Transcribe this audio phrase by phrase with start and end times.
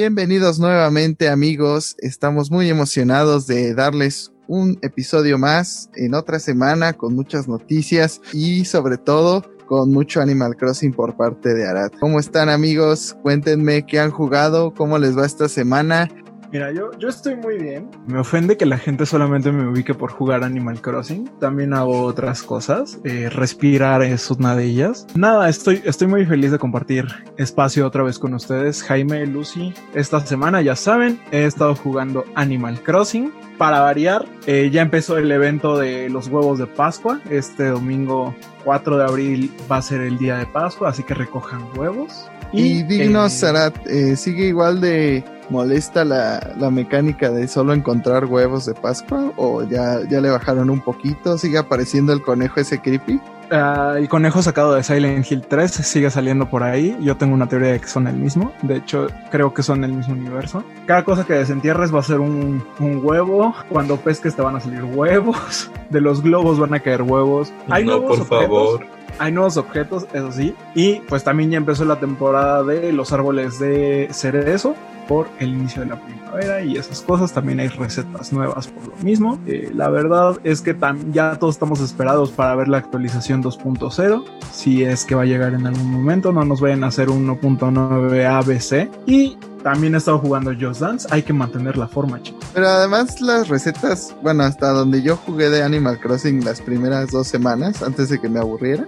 [0.00, 7.14] Bienvenidos nuevamente amigos, estamos muy emocionados de darles un episodio más en otra semana con
[7.14, 11.92] muchas noticias y sobre todo con mucho Animal Crossing por parte de Arad.
[12.00, 13.14] ¿Cómo están amigos?
[13.20, 16.08] Cuéntenme qué han jugado, cómo les va esta semana
[16.52, 17.88] Mira, yo, yo estoy muy bien.
[18.06, 21.30] Me ofende que la gente solamente me ubique por jugar Animal Crossing.
[21.38, 22.98] También hago otras cosas.
[23.04, 25.06] Eh, respirar es una de ellas.
[25.14, 28.82] Nada, estoy, estoy muy feliz de compartir espacio otra vez con ustedes.
[28.82, 33.32] Jaime, Lucy, esta semana ya saben, he estado jugando Animal Crossing.
[33.56, 37.20] Para variar, eh, ya empezó el evento de los huevos de Pascua.
[37.30, 41.62] Este domingo 4 de abril va a ser el día de Pascua, así que recojan
[41.76, 42.26] huevos.
[42.52, 48.24] Y, dignos, eh, Sarat, eh, sigue igual de molesta la, la, mecánica de solo encontrar
[48.24, 52.80] huevos de Pascua o ya, ya le bajaron un poquito, sigue apareciendo el conejo ese
[52.80, 53.20] creepy.
[53.50, 56.96] Uh, el conejo sacado de Silent Hill 3 sigue saliendo por ahí.
[57.00, 58.52] Yo tengo una teoría de que son el mismo.
[58.62, 60.62] De hecho, creo que son el mismo universo.
[60.86, 63.52] Cada cosa que desentierres va a ser un, un huevo.
[63.68, 65.68] Cuando pesques te van a salir huevos.
[65.90, 67.52] De los globos van a caer huevos.
[67.68, 68.86] Hay no, por favor
[69.18, 70.54] hay nuevos objetos, eso sí.
[70.74, 74.74] Y pues también ya empezó la temporada de los árboles de cerezo
[75.10, 77.32] por el inicio de la primavera y esas cosas.
[77.32, 79.40] También hay recetas nuevas por lo mismo.
[79.44, 80.76] Eh, la verdad es que
[81.10, 84.24] ya todos estamos esperados para ver la actualización 2.0.
[84.52, 88.24] Si es que va a llegar en algún momento, no nos vayan a hacer 1.9
[88.24, 88.88] ABC.
[89.04, 91.08] Y también he estado jugando Just Dance.
[91.10, 92.44] Hay que mantener la forma, chicos.
[92.54, 97.26] Pero además las recetas, bueno, hasta donde yo jugué de Animal Crossing las primeras dos
[97.26, 98.86] semanas, antes de que me aburriera.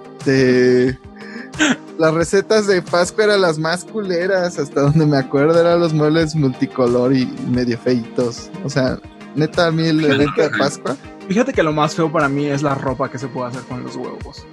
[1.98, 6.34] Las recetas de Pascua eran las más culeras, hasta donde me acuerdo eran los muebles
[6.34, 8.50] multicolor y medio feitos.
[8.64, 8.98] O sea,
[9.34, 10.96] neta, a mí el evento de Pascua
[11.28, 13.82] Fíjate que lo más feo para mí es la ropa que se puede hacer con
[13.82, 14.46] los huevos.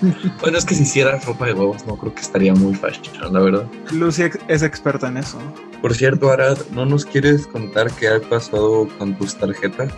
[0.40, 3.40] bueno, es que si hiciera ropa de huevos, no creo que estaría muy fashion, la
[3.40, 3.66] verdad.
[3.92, 5.38] Lucy es experta en eso.
[5.82, 9.92] Por cierto, Arad, ¿no nos quieres contar qué ha pasado con tus tarjetas?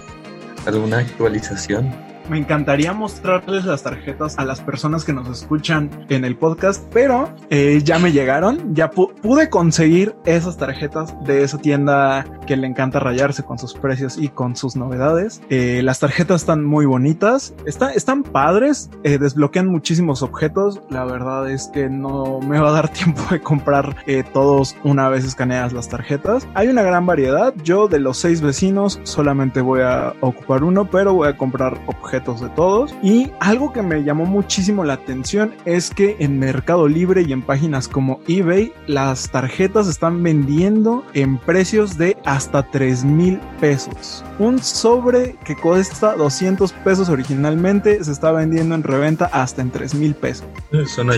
[0.67, 1.95] ¿Alguna actualización?
[2.29, 7.33] Me encantaría mostrarles las tarjetas a las personas que nos escuchan en el podcast, pero
[7.51, 12.99] eh, ya me llegaron, ya pude conseguir esas tarjetas de esa tienda que le encanta
[12.99, 15.41] rayarse con sus precios y con sus novedades.
[15.51, 20.81] Eh, las tarjetas están muy bonitas, están padres, eh, desbloquean muchísimos objetos.
[20.91, 23.95] La verdad es que no me va a dar tiempo de comprar
[24.33, 26.49] todos una vez escaneadas las tarjetas.
[26.55, 27.55] Hay una gran variedad.
[27.63, 32.16] Yo de los seis vecinos solamente voy a ocupar uno, pero voy a comprar objetos
[32.25, 32.95] de todos.
[33.03, 37.43] Y algo que me llamó muchísimo la atención es que en Mercado Libre y en
[37.43, 44.25] páginas como eBay, las tarjetas están vendiendo en precios de hasta 3 mil pesos.
[44.39, 49.95] Un sobre que cuesta 200 pesos originalmente se está vendiendo en reventa hasta en 3
[49.95, 50.47] mil pesos.
[50.87, 51.15] Suena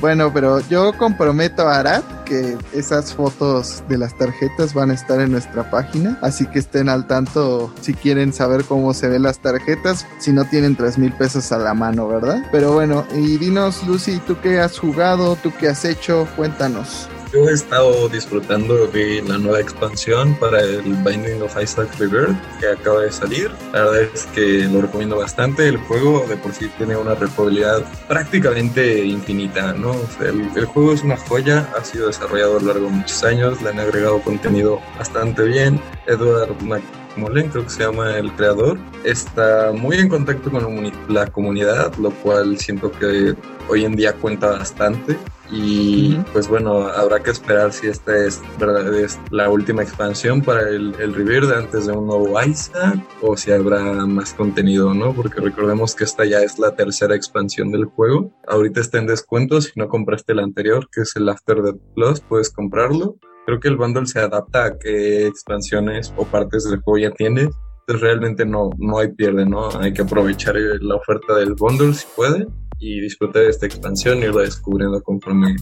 [0.00, 5.20] bueno, pero yo comprometo a Arad que esas fotos de las tarjetas van a estar
[5.20, 9.40] en nuestra página, así que estén al tanto si quieren saber cómo se ven las
[9.40, 12.42] tarjetas, si no tienen tres mil pesos a la mano, ¿verdad?
[12.52, 15.36] Pero bueno, y dinos, Lucy, ¿tú qué has jugado?
[15.42, 16.28] ¿Tú qué has hecho?
[16.36, 17.08] Cuéntanos.
[17.32, 22.68] Yo he estado disfrutando de la nueva expansión para el Binding of Isaac Rebirth que
[22.68, 23.50] acaba de salir.
[23.72, 25.68] La verdad es que lo recomiendo bastante.
[25.68, 29.94] El juego de por sí tiene una rejugabilidad prácticamente infinita, ¿no?
[30.20, 33.70] el, juego es una joya, ha sido desarrollado a lo largo de muchos años, le
[33.70, 35.78] han agregado contenido bastante bien.
[36.06, 36.56] Edward
[37.18, 42.10] Molen, creo que se llama el creador, está muy en contacto con la comunidad, lo
[42.10, 43.34] cual siento que
[43.68, 45.16] hoy en día cuenta bastante.
[45.50, 48.92] Y pues bueno, habrá que esperar si esta es, ¿verdad?
[48.94, 53.50] es la última expansión para el, el Rebirth antes de un nuevo Isaac o si
[53.50, 55.14] habrá más contenido, ¿no?
[55.14, 58.30] Porque recordemos que esta ya es la tercera expansión del juego.
[58.46, 62.20] Ahorita está en descuento, si no compraste el anterior, que es el After the Plus,
[62.20, 63.16] puedes comprarlo.
[63.48, 67.48] Creo que el bundle se adapta a qué expansiones o partes del juego ya tienes.
[67.80, 69.70] Entonces realmente no, no hay pierde, ¿no?
[69.80, 72.46] Hay que aprovechar la oferta del bundle si puede
[72.78, 75.56] y disfrutar de esta expansión y irla descubriendo conforme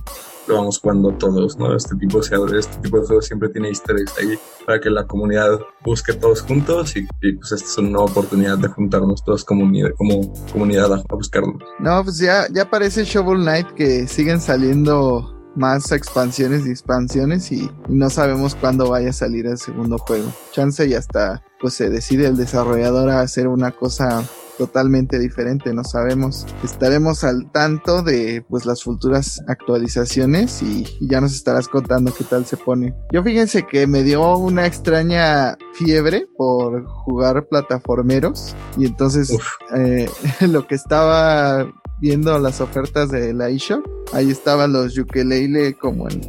[0.48, 1.76] lo vamos jugando todos, ¿no?
[1.76, 4.36] Este tipo, de, este tipo de juegos siempre tiene easter ahí
[4.66, 7.06] para que la comunidad busque todos juntos y,
[7.36, 11.56] pues esta es una oportunidad de juntarnos todos como, como comunidad a, a buscarlo.
[11.78, 17.70] No, pues ya, ya parece Shovel Knight que siguen saliendo más expansiones y expansiones y,
[17.88, 20.32] no sabemos cuándo vaya a salir el segundo juego.
[20.52, 24.22] Chance y hasta pues se decide el desarrollador a hacer una cosa
[24.56, 26.46] totalmente diferente, no sabemos.
[26.64, 32.46] Estaremos al tanto de pues las futuras actualizaciones y, ya nos estarás contando qué tal
[32.46, 32.94] se pone.
[33.12, 39.36] Yo fíjense que me dio una extraña fiebre por jugar plataformeros y entonces
[39.74, 40.08] eh,
[40.40, 41.66] lo que estaba
[42.00, 46.20] viendo las ofertas de la eShop, ahí estaban los ukulele como en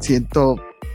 [0.00, 0.28] 100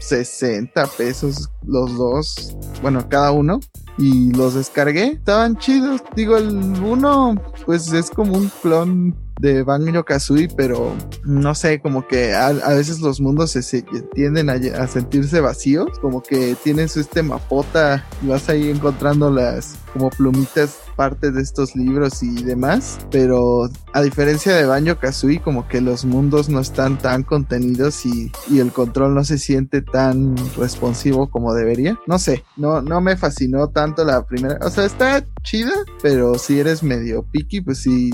[0.04, 3.60] 60 pesos los dos, bueno, cada uno.
[3.98, 6.02] Y los descargué, estaban chidos.
[6.16, 6.48] Digo, el
[6.84, 7.36] uno,
[7.66, 13.02] pues es como un clon de Banjo Kazooie, pero no sé, como que a, veces
[13.02, 13.84] los mundos se,
[14.14, 20.10] tienden a, sentirse vacíos, como que tienes este mapota y vas ahí encontrando las como
[20.10, 25.82] plumitas parte de estos libros y demás, pero a diferencia de Banjo Kazooie, como que
[25.82, 31.54] los mundos no están tan contenidos y, el control no se siente tan responsivo como
[31.54, 32.00] debería.
[32.08, 36.60] No sé, no, no me fascinó tanto la primera, o sea, está chida, pero si
[36.60, 38.12] eres medio picky, pues sí,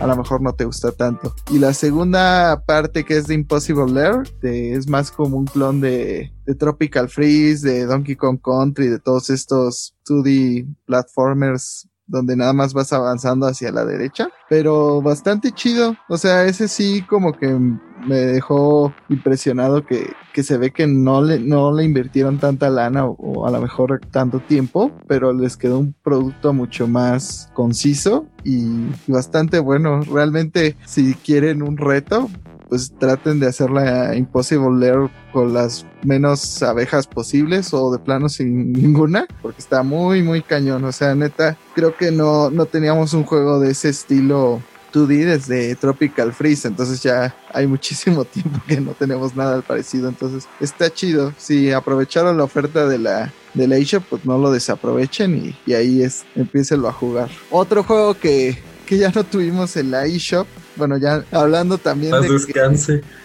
[0.00, 1.34] a lo mejor no te gusta tanto.
[1.50, 6.32] Y la segunda parte que es de Impossible Lair, es más como un clon de,
[6.46, 12.72] de Tropical Freeze, de Donkey Kong Country, de todos estos 2D platformers donde nada más
[12.72, 15.96] vas avanzando hacia la derecha, pero bastante chido.
[16.08, 17.48] O sea, ese sí como que
[18.06, 23.04] me dejó impresionado que, que se ve que no le, no le invirtieron tanta lana
[23.06, 28.86] o, a lo mejor tanto tiempo, pero les quedó un producto mucho más conciso y
[29.08, 30.02] bastante bueno.
[30.02, 32.30] Realmente si quieren un reto,
[32.68, 38.28] pues traten de hacer la Impossible Lair con las menos abejas posibles o de plano
[38.28, 40.84] sin ninguna, porque está muy, muy cañón.
[40.84, 44.60] O sea, neta, creo que no, no teníamos un juego de ese estilo
[44.92, 50.48] 2D desde Tropical Freeze, entonces ya hay muchísimo tiempo que no tenemos nada parecido, entonces
[50.60, 51.32] está chido.
[51.36, 56.02] Si aprovecharon la oferta de la de la eShop, pues no lo desaprovechen y, ahí
[56.02, 57.30] es, empiecenlo a jugar.
[57.50, 62.28] Otro juego que, que ya no tuvimos en la eShop bueno, ya hablando también de
[62.28, 63.00] descanse.
[63.00, 63.16] Que,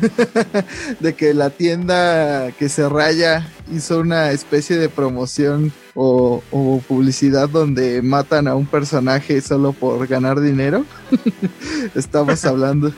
[1.00, 7.48] de que la tienda que se raya hizo una especie de promoción o, o, publicidad
[7.48, 10.84] donde matan a un personaje solo por ganar dinero.
[11.94, 12.92] Estamos hablando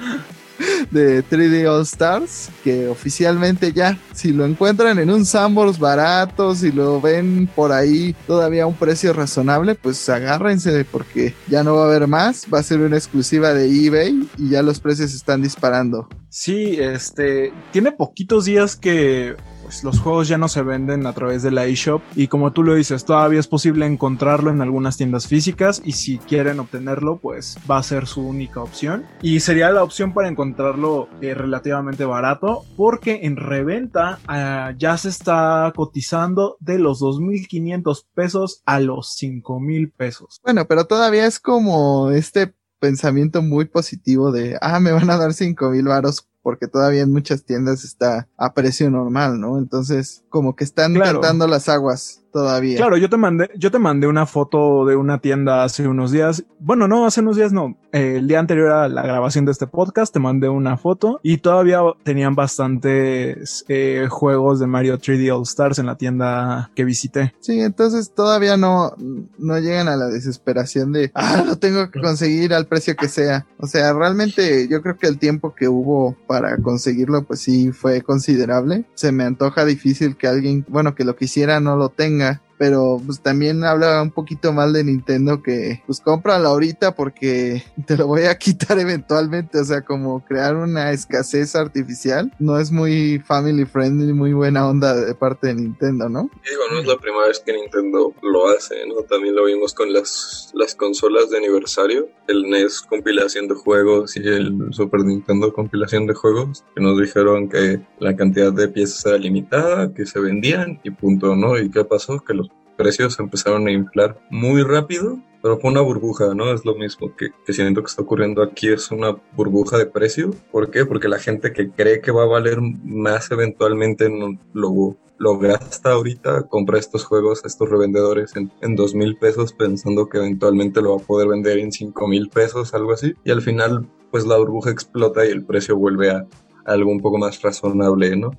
[0.93, 6.71] de 3D All Stars, que oficialmente ya, si lo encuentran en un Sambors barato, si
[6.71, 11.83] lo ven por ahí todavía a un precio razonable, pues agárrense porque ya no va
[11.83, 15.43] a haber más, va a ser una exclusiva de eBay y ya los precios están
[15.43, 16.09] disparando.
[16.29, 21.43] Sí, este, tiene poquitos días que pues, los juegos ya no se venden a través
[21.43, 25.27] de la eShop y como tú lo dices, todavía es posible encontrarlo en algunas tiendas
[25.27, 29.07] físicas y si quieren obtenerlo, pues va a ser su única opción.
[29.23, 35.09] Y sería la opción para encontrarlo eh, relativamente barato porque en reventa ah, ya se
[35.09, 40.41] está cotizando de los 2.500 pesos a los 5.000 pesos.
[40.43, 45.31] Bueno, pero todavía es como este pensamiento muy positivo de, ah, me van a dar
[45.31, 49.59] 5.000 varos porque todavía en muchas tiendas está a precio normal, ¿no?
[49.59, 51.21] Entonces, como que están claro.
[51.47, 52.79] las aguas todavía.
[52.79, 56.45] Claro, yo te mandé, yo te mandé una foto de una tienda hace unos días.
[56.59, 57.77] Bueno, no, hace unos días no.
[57.93, 61.81] el día anterior a la grabación de este podcast te mandé una foto y todavía
[62.03, 67.35] tenían bastantes eh, juegos de Mario 3D All Stars en la tienda que visité.
[67.41, 68.95] Sí, entonces todavía no,
[69.39, 73.47] no llegan a la desesperación de, ah, lo tengo que conseguir al precio que sea.
[73.59, 78.01] O sea, realmente yo creo que el tiempo que hubo para conseguirlo, pues sí fue
[78.01, 78.87] considerable.
[78.95, 83.21] Se me antoja difícil que alguien, bueno, que lo quisiera no lo tenga pero pues
[83.21, 88.23] también habla un poquito mal de Nintendo que pues cómpralo ahorita porque te lo voy
[88.23, 94.13] a quitar eventualmente, o sea, como crear una escasez artificial no es muy family friendly,
[94.13, 96.31] muy buena onda de parte de Nintendo, ¿no?
[96.49, 99.03] Digo, no es la primera vez que Nintendo lo hace, ¿no?
[99.11, 104.21] También lo vimos con las, las consolas de aniversario, el NES compilación de juegos y
[104.21, 109.19] el Super Nintendo compilación de juegos, que nos dijeron que la cantidad de piezas era
[109.19, 111.59] limitada, que se vendían y punto, ¿no?
[111.59, 112.21] ¿Y qué pasó?
[112.21, 112.52] Que los
[112.83, 116.53] precios empezaron a inflar muy rápido, pero fue una burbuja, ¿no?
[116.53, 120.35] Es lo mismo que, siento que está ocurriendo aquí, es una burbuja de precio.
[120.51, 120.85] ¿Por qué?
[120.85, 125.93] Porque la gente que cree que va a valer más eventualmente no, lo, lo gasta
[125.93, 130.97] ahorita, compra estos juegos estos revendedores en, en dos mil pesos pensando que eventualmente lo
[130.97, 133.15] va a poder vender en cinco mil pesos, algo así.
[133.25, 136.27] Y al final, pues la burbuja explota y el precio vuelve a
[136.65, 138.33] algo un poco más razonable, ¿no?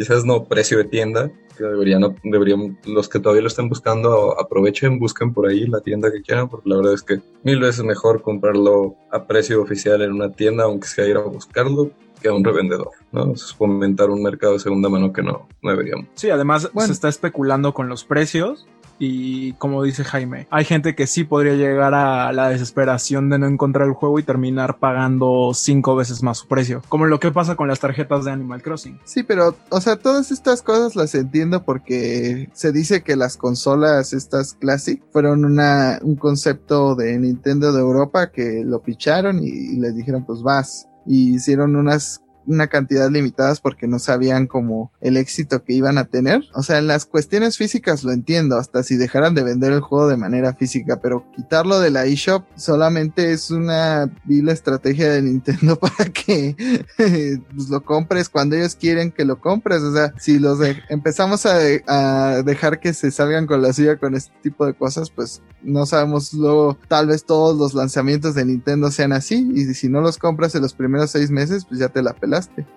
[0.00, 5.34] Quizás no precio de tienda, deberían, deberían, los que todavía lo estén buscando, aprovechen, busquen
[5.34, 8.94] por ahí la tienda que quieran, porque la verdad es que mil veces mejor comprarlo
[9.12, 11.90] a precio oficial en una tienda, aunque sea ir a buscarlo,
[12.22, 13.34] que a un revendedor, ¿no?
[13.34, 16.06] Es fomentar un mercado de segunda mano que no, no deberíamos.
[16.14, 18.66] Sí, además se está especulando con los precios
[19.00, 23.46] y como dice Jaime, hay gente que sí podría llegar a la desesperación de no
[23.46, 27.56] encontrar el juego y terminar pagando cinco veces más su precio, como lo que pasa
[27.56, 29.00] con las tarjetas de Animal Crossing.
[29.04, 34.12] Sí, pero, o sea, todas estas cosas las entiendo porque se dice que las consolas
[34.12, 39.96] estas Classic fueron una, un concepto de Nintendo de Europa que lo picharon y, les
[39.96, 45.64] dijeron pues vas y hicieron unas una cantidad limitadas porque no sabían como el éxito
[45.64, 46.44] que iban a tener.
[46.54, 50.08] O sea, en las cuestiones físicas lo entiendo, hasta si dejaran de vender el juego
[50.08, 55.76] de manera física, pero quitarlo de la eShop solamente es una vil estrategia de Nintendo
[55.80, 56.56] para que
[56.96, 59.82] pues, lo compres cuando ellos quieren que lo compres.
[59.82, 64.14] O sea, si los empezamos a, a dejar que se salgan con la suya con
[64.14, 68.90] este tipo de cosas, pues no sabemos luego, tal vez todos los lanzamientos de Nintendo
[68.90, 72.02] sean así, y si no los compras en los primeros seis meses, pues ya te
[72.02, 72.14] la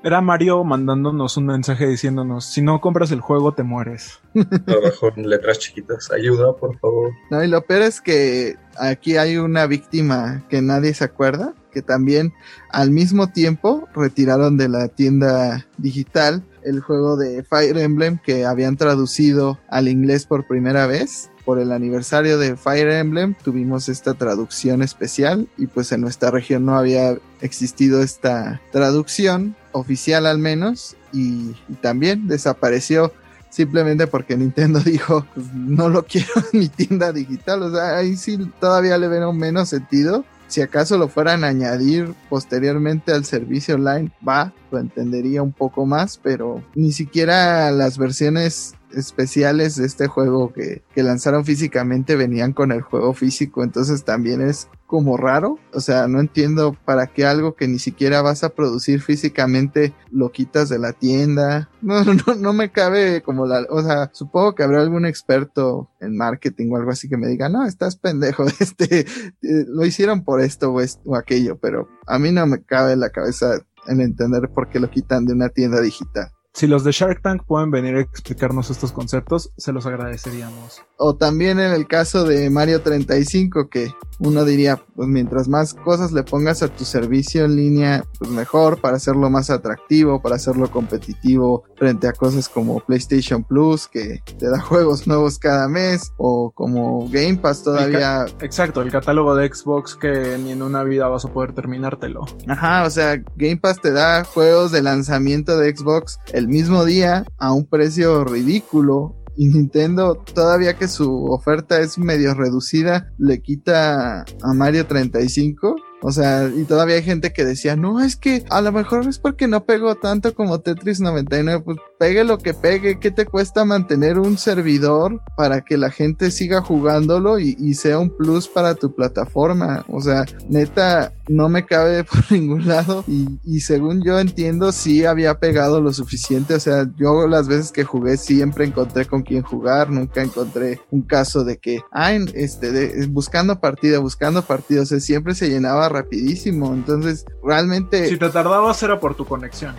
[0.04, 4.20] Era Mario mandándonos un mensaje diciéndonos, si no compras el juego te mueres.
[4.68, 7.12] Abajo en letras chiquitas, ayuda, por favor.
[7.30, 11.82] No, y lo peor es que aquí hay una víctima que nadie se acuerda, que
[11.82, 12.34] también
[12.70, 18.78] al mismo tiempo retiraron de la tienda digital el juego de Fire Emblem que habían
[18.78, 24.82] traducido al inglés por primera vez por el aniversario de Fire Emblem tuvimos esta traducción
[24.82, 31.54] especial y pues en nuestra región no había existido esta traducción oficial al menos y,
[31.82, 33.14] también desapareció
[33.50, 38.16] simplemente porque Nintendo dijo pues, no lo quiero en mi tienda digital o sea ahí
[38.16, 40.26] sí todavía le ven menos sentido.
[40.48, 45.86] Si acaso lo fueran a añadir posteriormente al servicio online va lo entendería un poco
[45.86, 52.54] más pero ni siquiera las versiones especiales de este juego que, que, lanzaron físicamente venían
[52.54, 57.26] con el juego físico, entonces también es como raro, o sea, no entiendo para qué
[57.26, 62.36] algo que ni siquiera vas a producir físicamente lo quitas de la tienda, no, no,
[62.38, 66.78] no me cabe como la, o sea, supongo que habrá algún experto en marketing o
[66.78, 70.82] algo así que me diga, no, estás pendejo, este, eh, lo hicieron por esto o,
[70.82, 73.56] esto, o aquello, pero a mí no me cabe en la cabeza
[73.88, 76.30] en entender por qué lo quitan de una tienda digital.
[76.56, 80.84] Si los de Shark Tank pueden venir a explicarnos estos conceptos, se los agradeceríamos.
[80.98, 86.12] O también en el caso de Mario 35, que uno diría, pues mientras más cosas
[86.12, 90.70] le pongas a tu servicio en línea, pues mejor para hacerlo más atractivo, para hacerlo
[90.70, 96.52] competitivo frente a cosas como PlayStation Plus, que te da juegos nuevos cada mes, o
[96.52, 98.26] como Game Pass todavía.
[98.42, 102.26] Exacto, el catálogo de Xbox que ni en una vida vas a poder terminártelo.
[102.48, 107.26] Ajá, o sea, Game Pass te da juegos de lanzamiento de Xbox el mismo día
[107.38, 114.26] a un precio ridículo y Nintendo, todavía que su oferta es medio reducida, le quita
[114.42, 118.60] a Mario 35 o sea, y todavía hay gente que decía, no, es que a
[118.60, 121.64] lo mejor es porque no pegó tanto como Tetris 99.
[121.64, 126.32] Pues pegue lo que pegue, ¿qué te cuesta mantener un servidor para que la gente
[126.32, 129.86] siga jugándolo y, sea un plus para tu plataforma?
[129.88, 133.06] O sea, neta, no me cabe por ningún lado.
[133.08, 136.56] Y, y según yo entiendo, sí había pegado lo suficiente.
[136.56, 139.90] O sea, yo las veces que jugué siempre encontré con quién jugar.
[139.90, 144.82] Nunca encontré un caso de que, ah, este, de, buscando partida, buscando partida.
[144.82, 146.74] O sea, siempre se llenaba rapidísimo.
[146.74, 148.10] Entonces, realmente.
[148.10, 149.74] Si te tardabas era por tu conexión.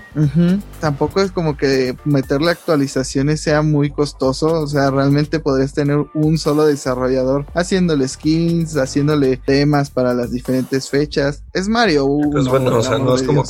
[0.81, 4.63] Tampoco es como que meterle actualizaciones sea muy costoso.
[4.63, 10.89] O sea, realmente podrías tener un solo desarrollador haciéndole skins, haciéndole temas para las diferentes
[10.89, 11.43] fechas.
[11.53, 12.07] Es Mario.
[12.33, 13.45] pues bueno, o sea, no es como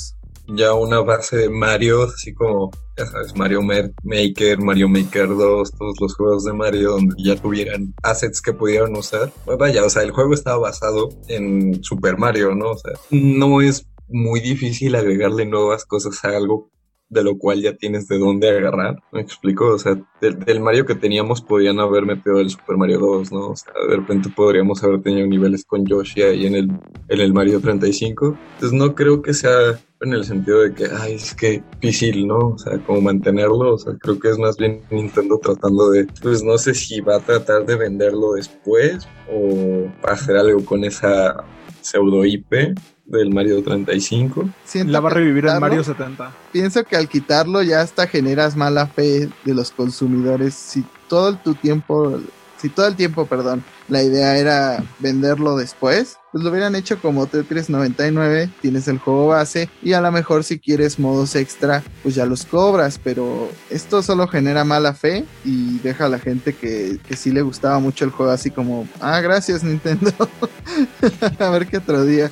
[0.47, 6.00] ya una base de Mario, así como, ya sabes, Mario Maker, Mario Maker 2, todos
[6.00, 9.33] los juegos de Mario donde ya tuvieran assets que pudieran usar.
[9.44, 12.73] Pues vaya, o sea, el juego estaba basado en Super Mario, ¿no?
[12.73, 16.71] O sea, no es muy difícil agregarle nuevas cosas a algo
[17.14, 19.02] de lo cual ya tienes de dónde agarrar.
[19.12, 19.68] ¿Me explico?
[19.68, 23.50] O sea, del, Mario que teníamos podían haber metido el Super Mario 2, ¿no?
[23.50, 26.71] O sea, de repente podríamos haber tenido niveles con Yoshi ahí en el,
[27.09, 28.37] en el Mario 35.
[28.54, 32.38] Entonces no creo que sea en el sentido de que, ay, es que difícil, ¿no?
[32.49, 36.42] O sea, como mantenerlo, o sea, creo que es más bien Nintendo tratando de, pues
[36.42, 41.44] no sé si va a tratar de venderlo después o hacer algo con esa
[41.80, 42.75] pseudo IP
[43.06, 44.49] del Mario 35.
[44.87, 46.32] la va a revivir en Mario 70.
[46.52, 50.54] Pienso que al quitarlo ya hasta generas mala fe de los consumidores.
[50.54, 52.18] Si todo tu tiempo,
[52.64, 57.26] si todo el tiempo, perdón, la idea era venderlo después, pues lo hubieran hecho como
[57.26, 62.14] Tetris 99, tienes el juego base y a lo mejor si quieres modos extra, pues
[62.14, 66.99] ya los cobras, pero esto solo genera mala fe y deja a la gente que,
[67.06, 70.11] que sí le gustaba mucho el juego así como, ah, gracias Nintendo,
[71.38, 72.30] a ver qué otro día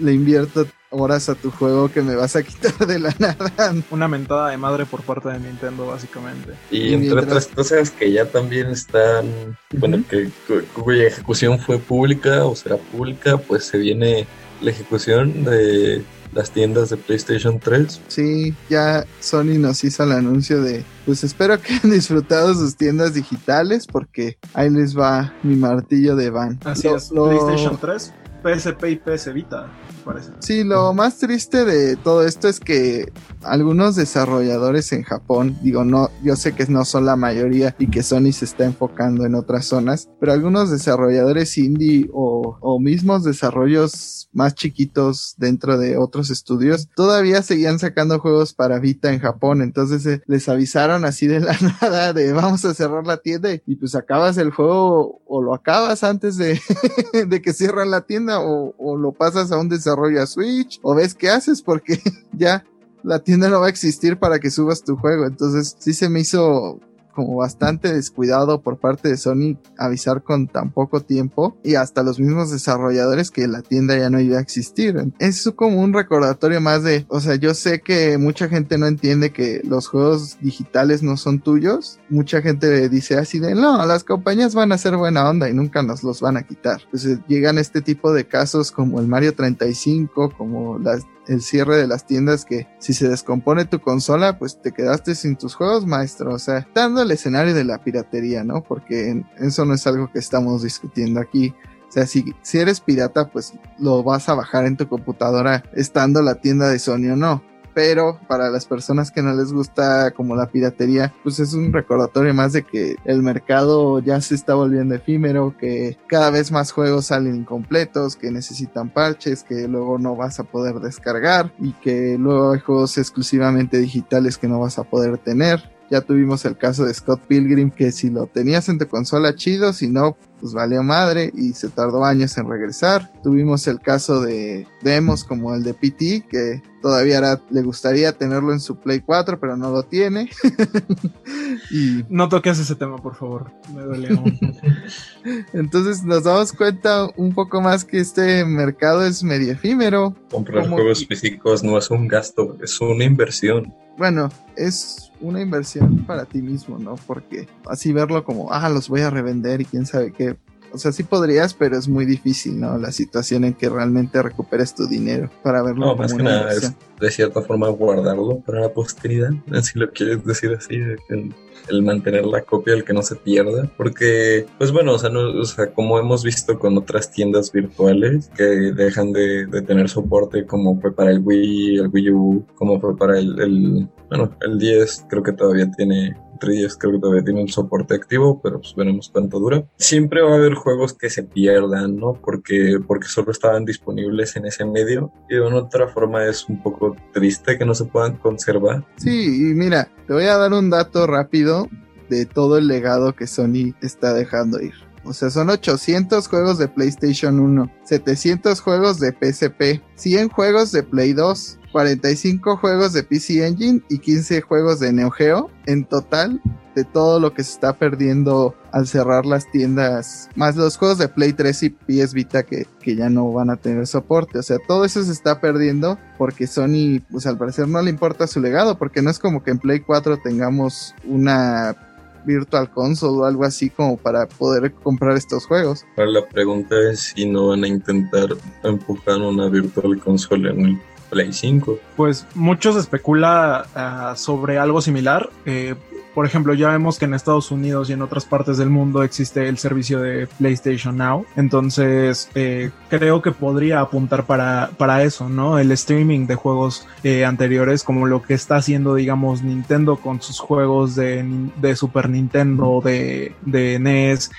[0.00, 3.74] le invierto horas a tu juego que me vas a quitar de la nada.
[3.90, 6.52] Una mentada de madre por parte de Nintendo, básicamente.
[6.70, 10.30] Y, entre otras cosas que ya también están, bueno, que
[10.74, 14.26] cuya ejecución fue pública o será pública, pues se viene
[14.60, 16.02] la ejecución de
[16.32, 18.00] las tiendas de PlayStation 3.
[18.08, 23.14] Sí, ya Sony nos hizo el anuncio de, pues espero que hayan disfrutado sus tiendas
[23.14, 26.60] digitales porque ahí les va mi martillo de van.
[26.64, 28.12] Así es, PlayStation 3
[28.46, 29.66] PSP y PS Vita.
[30.06, 30.30] Parece?
[30.38, 36.10] Sí, lo más triste de todo esto es que algunos desarrolladores en Japón, digo, no,
[36.22, 39.66] yo sé que no son la mayoría y que Sony se está enfocando en otras
[39.66, 46.88] zonas, pero algunos desarrolladores indie o, o mismos desarrollos más chiquitos dentro de otros estudios
[46.94, 51.56] todavía seguían sacando juegos para Vita en Japón, entonces eh, les avisaron así de la
[51.82, 56.04] nada de vamos a cerrar la tienda y pues acabas el juego o lo acabas
[56.04, 56.60] antes de,
[57.42, 61.14] que cierran la tienda o, o lo pasas a un desarrollo a Switch o ves
[61.14, 62.00] qué haces porque
[62.32, 62.64] ya
[63.02, 65.26] la tienda no va a existir para que subas tu juego.
[65.26, 66.80] Entonces sí se me hizo
[67.16, 72.20] como bastante descuidado por parte de Sony avisar con tan poco tiempo y hasta los
[72.20, 75.02] mismos desarrolladores que la tienda ya no iba a existir.
[75.18, 79.32] Es como un recordatorio más de, o sea, yo sé que mucha gente no entiende
[79.32, 81.98] que los juegos digitales no son tuyos.
[82.10, 85.82] Mucha gente dice así de, no, las compañías van a ser buena onda y nunca
[85.82, 86.82] nos los van a quitar.
[86.84, 91.86] Entonces llegan este tipo de casos como el Mario 35, como las el cierre de
[91.86, 96.34] las tiendas que si se descompone tu consola, pues te quedaste sin tus juegos, maestro.
[96.34, 98.62] O sea, dando el escenario de la piratería, ¿no?
[98.62, 101.54] Porque eso no es algo que estamos discutiendo aquí.
[101.88, 106.22] O sea, si, si eres pirata, pues lo vas a bajar en tu computadora estando
[106.22, 110.34] la tienda de Sony o no pero para las personas que no les gusta como
[110.34, 114.94] la piratería, pues es un recordatorio más de que el mercado ya se está volviendo
[114.94, 120.40] efímero, que cada vez más juegos salen incompletos, que necesitan parches, que luego no vas
[120.40, 125.18] a poder descargar y que luego hay juegos exclusivamente digitales que no vas a poder
[125.18, 125.75] tener.
[125.90, 129.72] Ya tuvimos el caso de Scott Pilgrim, que si lo tenías en tu consola, chido,
[129.72, 133.10] si no, pues valió madre y se tardó años en regresar.
[133.22, 138.60] Tuvimos el caso de demos como el de PT, que todavía le gustaría tenerlo en
[138.60, 140.28] su Play 4, pero no lo tiene.
[141.70, 143.52] y no toques ese tema, por favor.
[143.74, 144.08] Me duele
[145.52, 150.14] Entonces nos damos cuenta un poco más que este mercado es medio efímero.
[150.30, 156.24] Comprar juegos físicos no es un gasto, es una inversión bueno, es una inversión para
[156.24, 156.96] ti mismo, ¿no?
[157.06, 160.36] Porque así verlo como, ah, los voy a revender y quién sabe qué.
[160.72, 162.76] O sea, sí podrías, pero es muy difícil, ¿no?
[162.76, 165.86] La situación en que realmente recuperes tu dinero para verlo.
[165.86, 169.30] No, más que nada es de cierta forma guardarlo para la posteridad,
[169.62, 170.76] si lo quieres decir así,
[171.08, 171.34] el,
[171.68, 173.70] el, mantener la copia, el que no se pierda.
[173.76, 178.30] Porque, pues bueno, o sea, no, o sea, como hemos visto con otras tiendas virtuales
[178.36, 182.80] que dejan de, de tener soporte, como fue para el Wii, el Wii U, como
[182.80, 187.24] fue para el, el bueno, el 10 creo que todavía tiene 3 creo que todavía
[187.24, 189.64] tiene un soporte activo, pero pues veremos cuánto dura.
[189.76, 192.14] Siempre va a haber juegos que se pierdan, ¿no?
[192.14, 196.62] Porque, porque solo estaban disponibles en ese medio y de una otra forma es un
[196.62, 198.84] poco triste que no se puedan conservar.
[198.96, 201.68] Sí, y mira, te voy a dar un dato rápido
[202.08, 204.74] de todo el legado que Sony está dejando ir.
[205.06, 210.82] O sea, son 800 juegos de PlayStation 1, 700 juegos de PSP, 100 juegos de
[210.82, 216.40] Play 2, 45 juegos de PC Engine y 15 juegos de Neo Geo en total
[216.74, 221.08] de todo lo que se está perdiendo al cerrar las tiendas, más los juegos de
[221.08, 224.38] Play 3 y PS Vita que, que ya no van a tener soporte.
[224.38, 228.26] O sea, todo eso se está perdiendo porque Sony, pues al parecer no le importa
[228.26, 231.76] su legado, porque no es como que en Play 4 tengamos una
[232.24, 235.84] Virtual Console o algo así como para poder comprar estos juegos.
[235.98, 238.30] La pregunta es si no van a intentar
[238.62, 240.80] empujar una Virtual Console en el
[241.10, 241.78] Play 5.
[241.96, 245.30] Pues muchos especula uh, sobre algo similar.
[245.44, 245.74] Eh,
[246.14, 249.48] por ejemplo, ya vemos que en Estados Unidos y en otras partes del mundo existe
[249.48, 251.26] el servicio de PlayStation Now.
[251.36, 255.58] Entonces, eh, creo que podría apuntar para, para eso, ¿no?
[255.58, 260.40] El streaming de juegos eh, anteriores, como lo que está haciendo, digamos, Nintendo con sus
[260.40, 261.22] juegos de,
[261.56, 264.30] de Super Nintendo, de, de NES.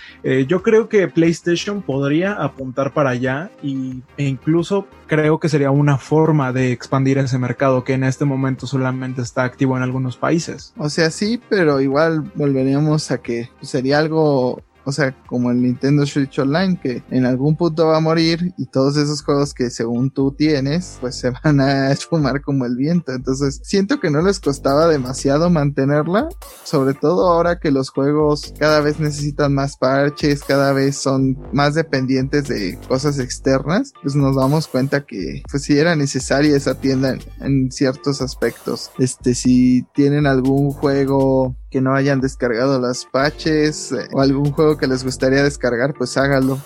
[0.47, 5.97] Yo creo que PlayStation podría apuntar para allá y, e incluso creo que sería una
[5.97, 10.73] forma de expandir ese mercado que en este momento solamente está activo en algunos países.
[10.77, 16.05] O sea, sí, pero igual volveríamos a que sería algo o sea, como el Nintendo
[16.05, 20.11] Switch Online, que en algún punto va a morir y todos esos juegos que según
[20.11, 23.11] tú tienes, pues se van a esfumar como el viento.
[23.11, 26.29] Entonces, siento que no les costaba demasiado mantenerla,
[26.63, 31.73] sobre todo ahora que los juegos cada vez necesitan más parches, cada vez son más
[31.73, 37.09] dependientes de cosas externas, pues nos damos cuenta que pues sí era necesaria esa tienda
[37.09, 38.91] en, en ciertos aspectos.
[38.99, 44.77] Este, si tienen algún juego que no hayan descargado las patches eh, o algún juego
[44.77, 46.59] que les gustaría descargar, pues hágalo.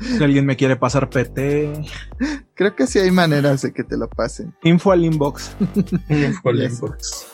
[0.00, 1.72] si alguien me quiere pasar PT.
[2.54, 4.54] Creo que sí hay maneras de que te lo pasen.
[4.62, 5.56] Info al inbox.
[6.10, 7.26] Info al inbox.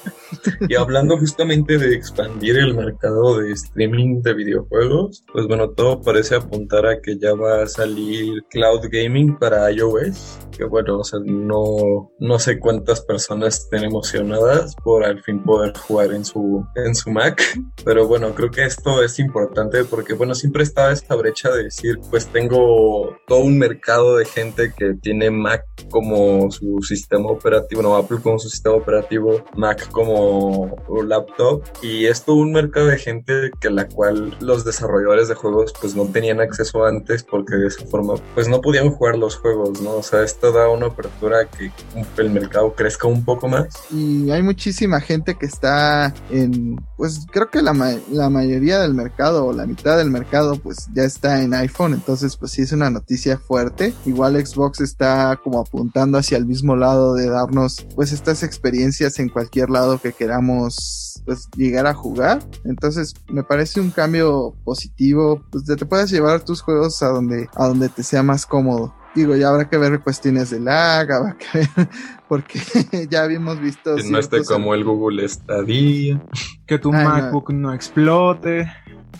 [0.68, 6.36] Y hablando justamente de expandir el mercado de streaming de videojuegos, pues bueno, todo parece
[6.36, 10.38] apuntar a que ya va a salir cloud gaming para iOS.
[10.56, 15.76] Que bueno, o sea, no, no sé cuántas personas estén emocionadas por al fin poder
[15.76, 17.42] jugar en su, en su Mac.
[17.84, 21.98] Pero bueno, creo que esto es importante porque bueno, siempre estaba esta brecha de decir,
[22.10, 27.96] pues tengo todo un mercado de gente que tiene Mac como su sistema operativo, no
[27.96, 33.70] Apple como su sistema operativo, Mac como laptop y esto un mercado de gente que
[33.70, 38.14] la cual los desarrolladores de juegos pues no tenían acceso antes porque de esa forma
[38.34, 39.96] pues no podían jugar los juegos, ¿no?
[39.96, 41.70] O sea, esto da una apertura que
[42.18, 43.68] el mercado crezca un poco más.
[43.90, 47.72] Y hay muchísima gente que está en, pues creo que la,
[48.10, 52.36] la mayoría del mercado o la mitad del mercado pues ya está en iPhone, entonces
[52.36, 53.94] pues sí es una noticia fuerte.
[54.04, 59.28] Igual Xbox está como apuntando hacia el mismo lado de darnos pues estas experiencias en
[59.28, 62.42] cualquier lado que queramos pues llegar a jugar.
[62.64, 67.48] Entonces me parece un cambio positivo, pues de te puedas llevar tus juegos a donde
[67.54, 68.94] a donde te sea más cómodo.
[69.14, 71.68] Digo, ya habrá que ver cuestiones de lag, habrá que ver,
[72.28, 72.60] porque
[73.10, 73.96] ya habíamos visto.
[73.96, 76.20] Que no esté como el Google Stadia.
[76.66, 78.70] Que tu MacBook no explote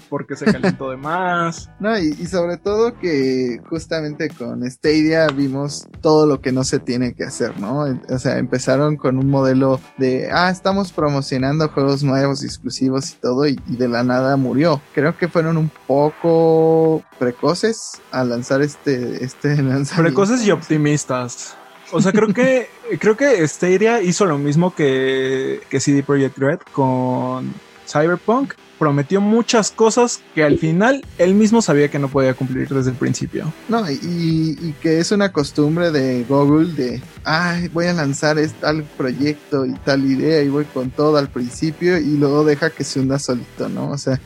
[0.08, 1.68] porque se calentó de más.
[1.80, 7.14] No, y, sobre todo que justamente con Stadia vimos todo lo que no se tiene
[7.14, 7.86] que hacer, ¿no?
[8.08, 13.46] O sea, empezaron con un modelo de, ah, estamos promocionando juegos nuevos, exclusivos y todo,
[13.46, 14.82] y, de la nada murió.
[14.94, 20.02] Creo que fueron un poco precoces al lanzar este, este lanzamiento.
[20.02, 21.56] Precoces y optimistas.
[21.92, 26.58] O sea, creo que creo que Stadia hizo lo mismo que, que CD Projekt Red
[26.72, 27.52] con
[27.86, 32.90] Cyberpunk prometió muchas cosas que al final él mismo sabía que no podía cumplir desde
[32.90, 33.52] el principio.
[33.68, 39.66] No, y, que es una costumbre de Google de, ay, voy a lanzar tal proyecto
[39.66, 43.18] y tal idea y voy con todo al principio y luego deja que se hunda
[43.18, 43.90] solito, ¿no?
[43.90, 44.18] O sea,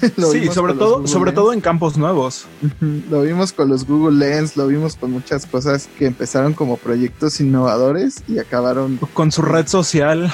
[0.30, 2.44] sí, sobre todo, sobre todo en campos nuevos.
[3.08, 7.40] lo vimos con los Google Lens, lo vimos con muchas cosas que empezaron como proyectos
[7.40, 10.30] innovadores y acabaron con su red social.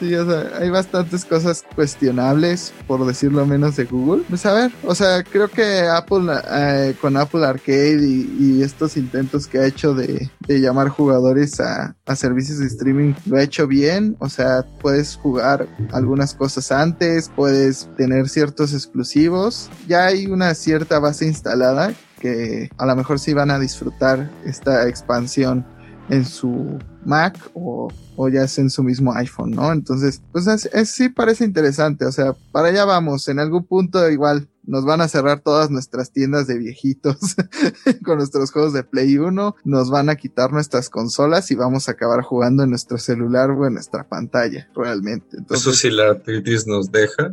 [0.00, 4.24] Sí, o sea, hay bastantes cosas cuestionables, por decirlo menos, de Google.
[4.30, 9.46] Pues a ver, o sea, creo que Apple, eh, con Apple Arcade y, estos intentos
[9.46, 14.16] que ha hecho de, llamar jugadores a, a, servicios de streaming, lo ha hecho bien.
[14.20, 19.68] O sea, puedes jugar algunas cosas antes, puedes tener ciertos exclusivos.
[19.86, 24.88] Ya hay una cierta base instalada que a lo mejor sí van a disfrutar esta
[24.88, 25.66] expansión
[26.10, 27.88] en su Mac o,
[28.30, 29.72] ya es en su mismo iPhone, ¿no?
[29.72, 34.46] Entonces, pues es, sí parece interesante, o sea, para allá vamos, en algún punto igual
[34.62, 37.16] nos van a cerrar todas nuestras tiendas de viejitos
[38.04, 41.92] con nuestros juegos de Play 1, nos van a quitar nuestras consolas y vamos a
[41.92, 45.38] acabar jugando en nuestro celular o en nuestra pantalla, realmente.
[45.48, 47.32] eso sí la artritis nos deja.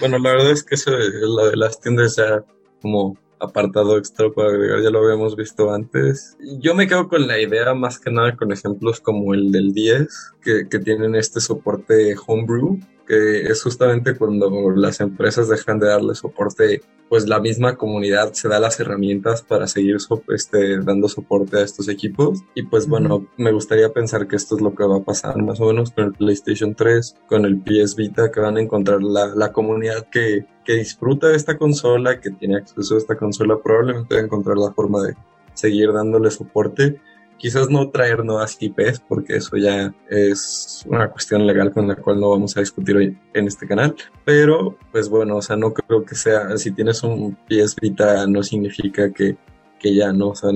[0.00, 2.42] Bueno, la verdad es que eso, lo de las tiendas ya
[2.80, 6.36] como apartado extra para agregar, ya lo habíamos visto antes.
[6.60, 10.08] Yo me quedo con la idea más que nada con ejemplos como el del 10,
[10.40, 12.78] que, que tienen este soporte homebrew,
[13.12, 18.48] que es justamente cuando las empresas dejan de darle soporte, pues la misma comunidad se
[18.48, 19.98] da las herramientas para seguir
[20.28, 22.40] este, dando soporte a estos equipos.
[22.54, 25.60] Y pues bueno, me gustaría pensar que esto es lo que va a pasar más
[25.60, 29.26] o menos con el PlayStation 3, con el PS Vita, que van a encontrar la,
[29.34, 34.14] la comunidad que, que disfruta de esta consola, que tiene acceso a esta consola, probablemente
[34.14, 35.16] va a encontrar la forma de
[35.52, 36.98] seguir dándole soporte
[37.42, 42.20] Quizás no traer nuevas IPs porque eso ya es una cuestión legal con la cual
[42.20, 43.96] no vamos a discutir hoy en este canal.
[44.24, 48.44] Pero, pues bueno, o sea, no creo que sea, si tienes un PS Vita no
[48.44, 49.36] significa que,
[49.80, 50.50] que ya no, o sea,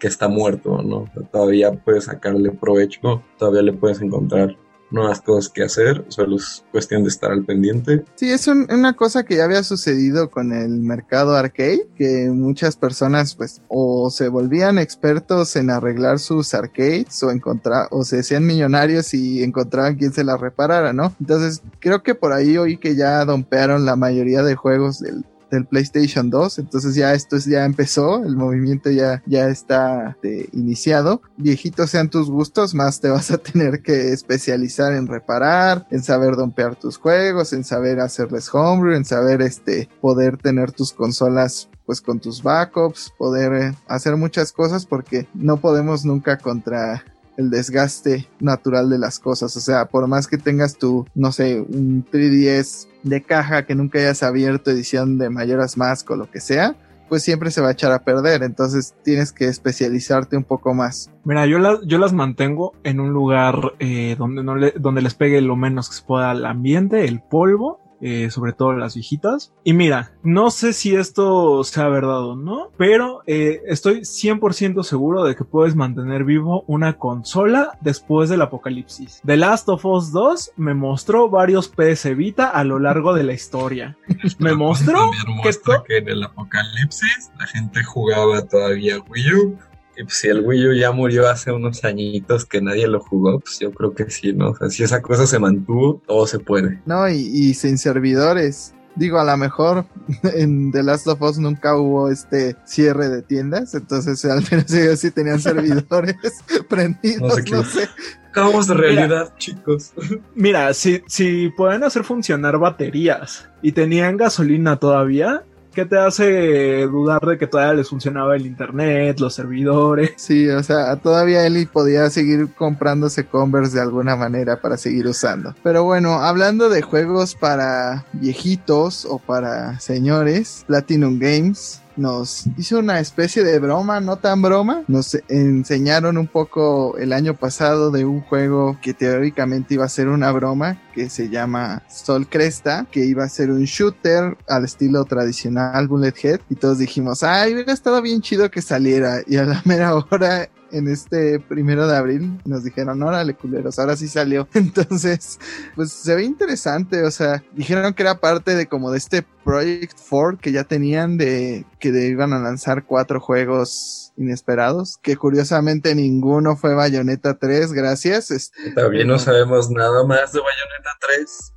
[0.00, 1.08] que está muerto, ¿no?
[1.30, 4.56] todavía puedes sacarle provecho, todavía le puedes encontrar
[4.94, 8.04] nuevas cosas que hacer, solo es cuestión de estar al pendiente.
[8.14, 13.34] Sí, es una cosa que ya había sucedido con el mercado arcade, que muchas personas
[13.34, 19.12] pues o se volvían expertos en arreglar sus arcades o encontrar o se hacían millonarios
[19.14, 21.14] y encontraban quien se las reparara, ¿no?
[21.20, 25.66] Entonces creo que por ahí oí que ya dompearon la mayoría de juegos del del
[25.66, 26.58] PlayStation 2.
[26.58, 31.22] Entonces ya esto ya empezó, el movimiento ya, ya está este, iniciado.
[31.36, 36.36] Viejitos sean tus gustos, más te vas a tener que especializar en reparar, en saber
[36.36, 42.00] dompear tus juegos, en saber hacerles homebrew, en saber este, poder tener tus consolas pues
[42.00, 47.04] con tus backups, poder eh, hacer muchas cosas porque no podemos nunca contra
[47.36, 49.56] el desgaste natural de las cosas.
[49.56, 53.98] O sea, por más que tengas tu, no sé, un 3DS de caja que nunca
[53.98, 56.76] hayas abierto, edición de Mayoras Mask o lo que sea,
[57.08, 58.42] pues siempre se va a echar a perder.
[58.42, 61.10] Entonces tienes que especializarte un poco más.
[61.24, 65.14] Mira, yo las, yo las mantengo en un lugar eh, donde, no le, donde les
[65.14, 69.52] pegue lo menos que se pueda al ambiente, el polvo, eh, sobre todo las viejitas.
[69.64, 75.24] Y mira, no sé si esto sea verdad o no, pero eh, estoy 100% seguro
[75.24, 79.20] de que puedes mantener vivo una consola después del apocalipsis.
[79.24, 83.32] The Last of Us 2 me mostró varios PS Vita a lo largo de la
[83.32, 83.96] historia.
[84.38, 85.10] Me mostró
[85.42, 85.52] que,
[85.86, 89.58] que en el apocalipsis la gente jugaba todavía Wii U
[89.96, 93.40] y pues si el Wii U ya murió hace unos añitos que nadie lo jugó,
[93.40, 94.50] pues yo creo que sí, ¿no?
[94.50, 96.80] O sea, si esa cosa se mantuvo, todo se puede.
[96.86, 98.74] No, y, y sin servidores.
[98.96, 99.86] Digo, a lo mejor
[100.22, 105.00] en The Last of Us nunca hubo este cierre de tiendas, entonces al menos ellos
[105.00, 106.16] sí tenían servidores
[106.68, 107.88] prendidos, no sé.
[108.36, 109.92] No de realidad, chicos.
[110.34, 117.20] Mira, si, si pueden hacer funcionar baterías y tenían gasolina todavía, ¿Qué te hace dudar
[117.22, 120.12] de que todavía les funcionaba el internet, los servidores?
[120.16, 125.54] Sí, o sea, todavía Eli podía seguir comprándose Converse de alguna manera para seguir usando.
[125.62, 133.00] Pero bueno, hablando de juegos para viejitos o para señores, Platinum Games nos hizo una
[133.00, 134.84] especie de broma, no tan broma.
[134.88, 140.08] Nos enseñaron un poco el año pasado de un juego que teóricamente iba a ser
[140.08, 145.04] una broma, que se llama Sol Cresta, que iba a ser un shooter al estilo
[145.04, 146.40] tradicional Bullet Head.
[146.50, 149.20] Y todos dijimos, ay, hubiera estado bien chido que saliera.
[149.26, 153.96] Y a la mera hora en este primero de abril nos dijeron, órale culeros, ahora
[153.96, 154.48] sí salió.
[154.54, 155.38] Entonces,
[155.76, 159.98] pues se ve interesante, o sea, dijeron que era parte de como de este Project
[160.08, 166.56] 4 que ya tenían de que iban a lanzar cuatro juegos inesperados, que curiosamente ninguno
[166.56, 168.52] fue Bayonetta 3, gracias.
[168.74, 171.53] Todavía no sabemos nada más de Bayonetta 3.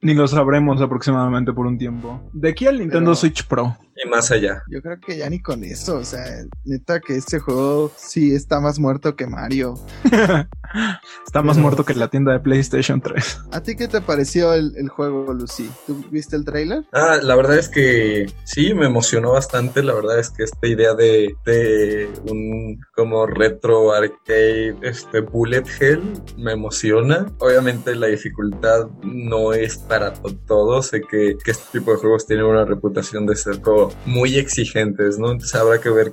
[0.00, 2.20] Ni lo sabremos aproximadamente por un tiempo.
[2.32, 3.76] De aquí al Nintendo Switch Pro.
[3.94, 4.62] Y más allá.
[4.70, 5.96] Yo creo que ya ni con eso.
[5.96, 6.24] O sea,
[6.64, 9.74] neta que este juego sí está más muerto que Mario.
[11.26, 13.40] está más muerto que la tienda de PlayStation 3.
[13.52, 15.70] ¿A ti qué te pareció el, juego, Lucy?
[15.86, 16.84] ¿Tú viste el trailer?
[16.92, 19.82] Ah, la verdad es que sí, me emocionó bastante.
[19.82, 26.02] La verdad es que esta idea de, de un como retro arcade, este bullet hell,
[26.38, 27.26] me emociona.
[27.38, 30.12] Obviamente la dificultad no es para
[30.46, 30.86] todos.
[30.86, 35.32] Sé que, este tipo de juegos tienen una reputación de ser como muy exigentes, ¿no?
[35.32, 36.12] Entonces habrá que ver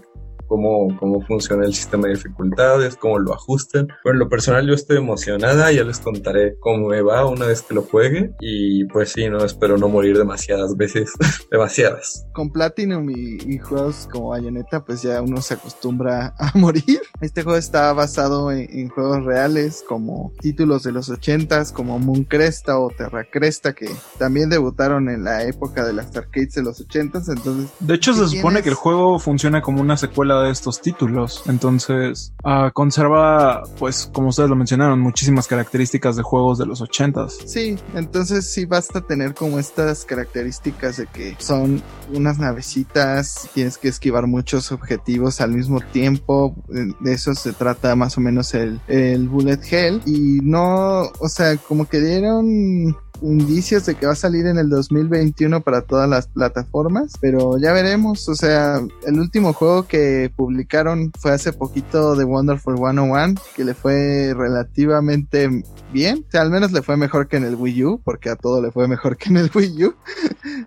[0.49, 3.88] cómo, cómo funciona el sistema de dificultades, cómo lo ajusten.
[4.03, 7.62] Pero en lo personal yo estoy emocionada, ya les contaré cómo me va una vez
[7.62, 11.12] que lo juegue y pues sí, no espero no morir demasiadas veces,
[11.51, 12.25] demasiadas.
[12.33, 17.01] Con Platinum y, juegos como Bayonetta pues ya uno se acostumbra a morir.
[17.21, 22.79] Este juego está basado en, juegos reales como títulos de los 80s como Moon Cresta
[22.79, 27.29] o Terra Cresta que también debutaron en la época de las arcades de los 80s,
[27.29, 27.69] entonces...
[27.79, 31.43] De hecho se supone que el juego funciona como una secuela de estos títulos.
[31.47, 37.38] Entonces, uh, conserva, pues, como ustedes lo mencionaron, muchísimas características de juegos de los ochentas.
[37.45, 41.82] Sí, entonces sí basta tener como estas características de que son
[42.13, 46.56] unas navecitas, tienes que esquivar muchos objetivos al mismo tiempo.
[46.67, 50.02] De eso se trata más o menos el, el Bullet Hell.
[50.06, 54.69] Y no, o sea, como que dieron indicios de que va a salir en el
[54.69, 61.12] 2021 para todas las plataformas, pero ya veremos, o sea, el último juego que publicaron
[61.19, 65.49] fue hace poquito de Wonderful 101, que le fue relativamente
[65.91, 68.36] bien, o sea, al menos le fue mejor que en el Wii U, porque a
[68.36, 69.95] todo le fue mejor que en el Wii U.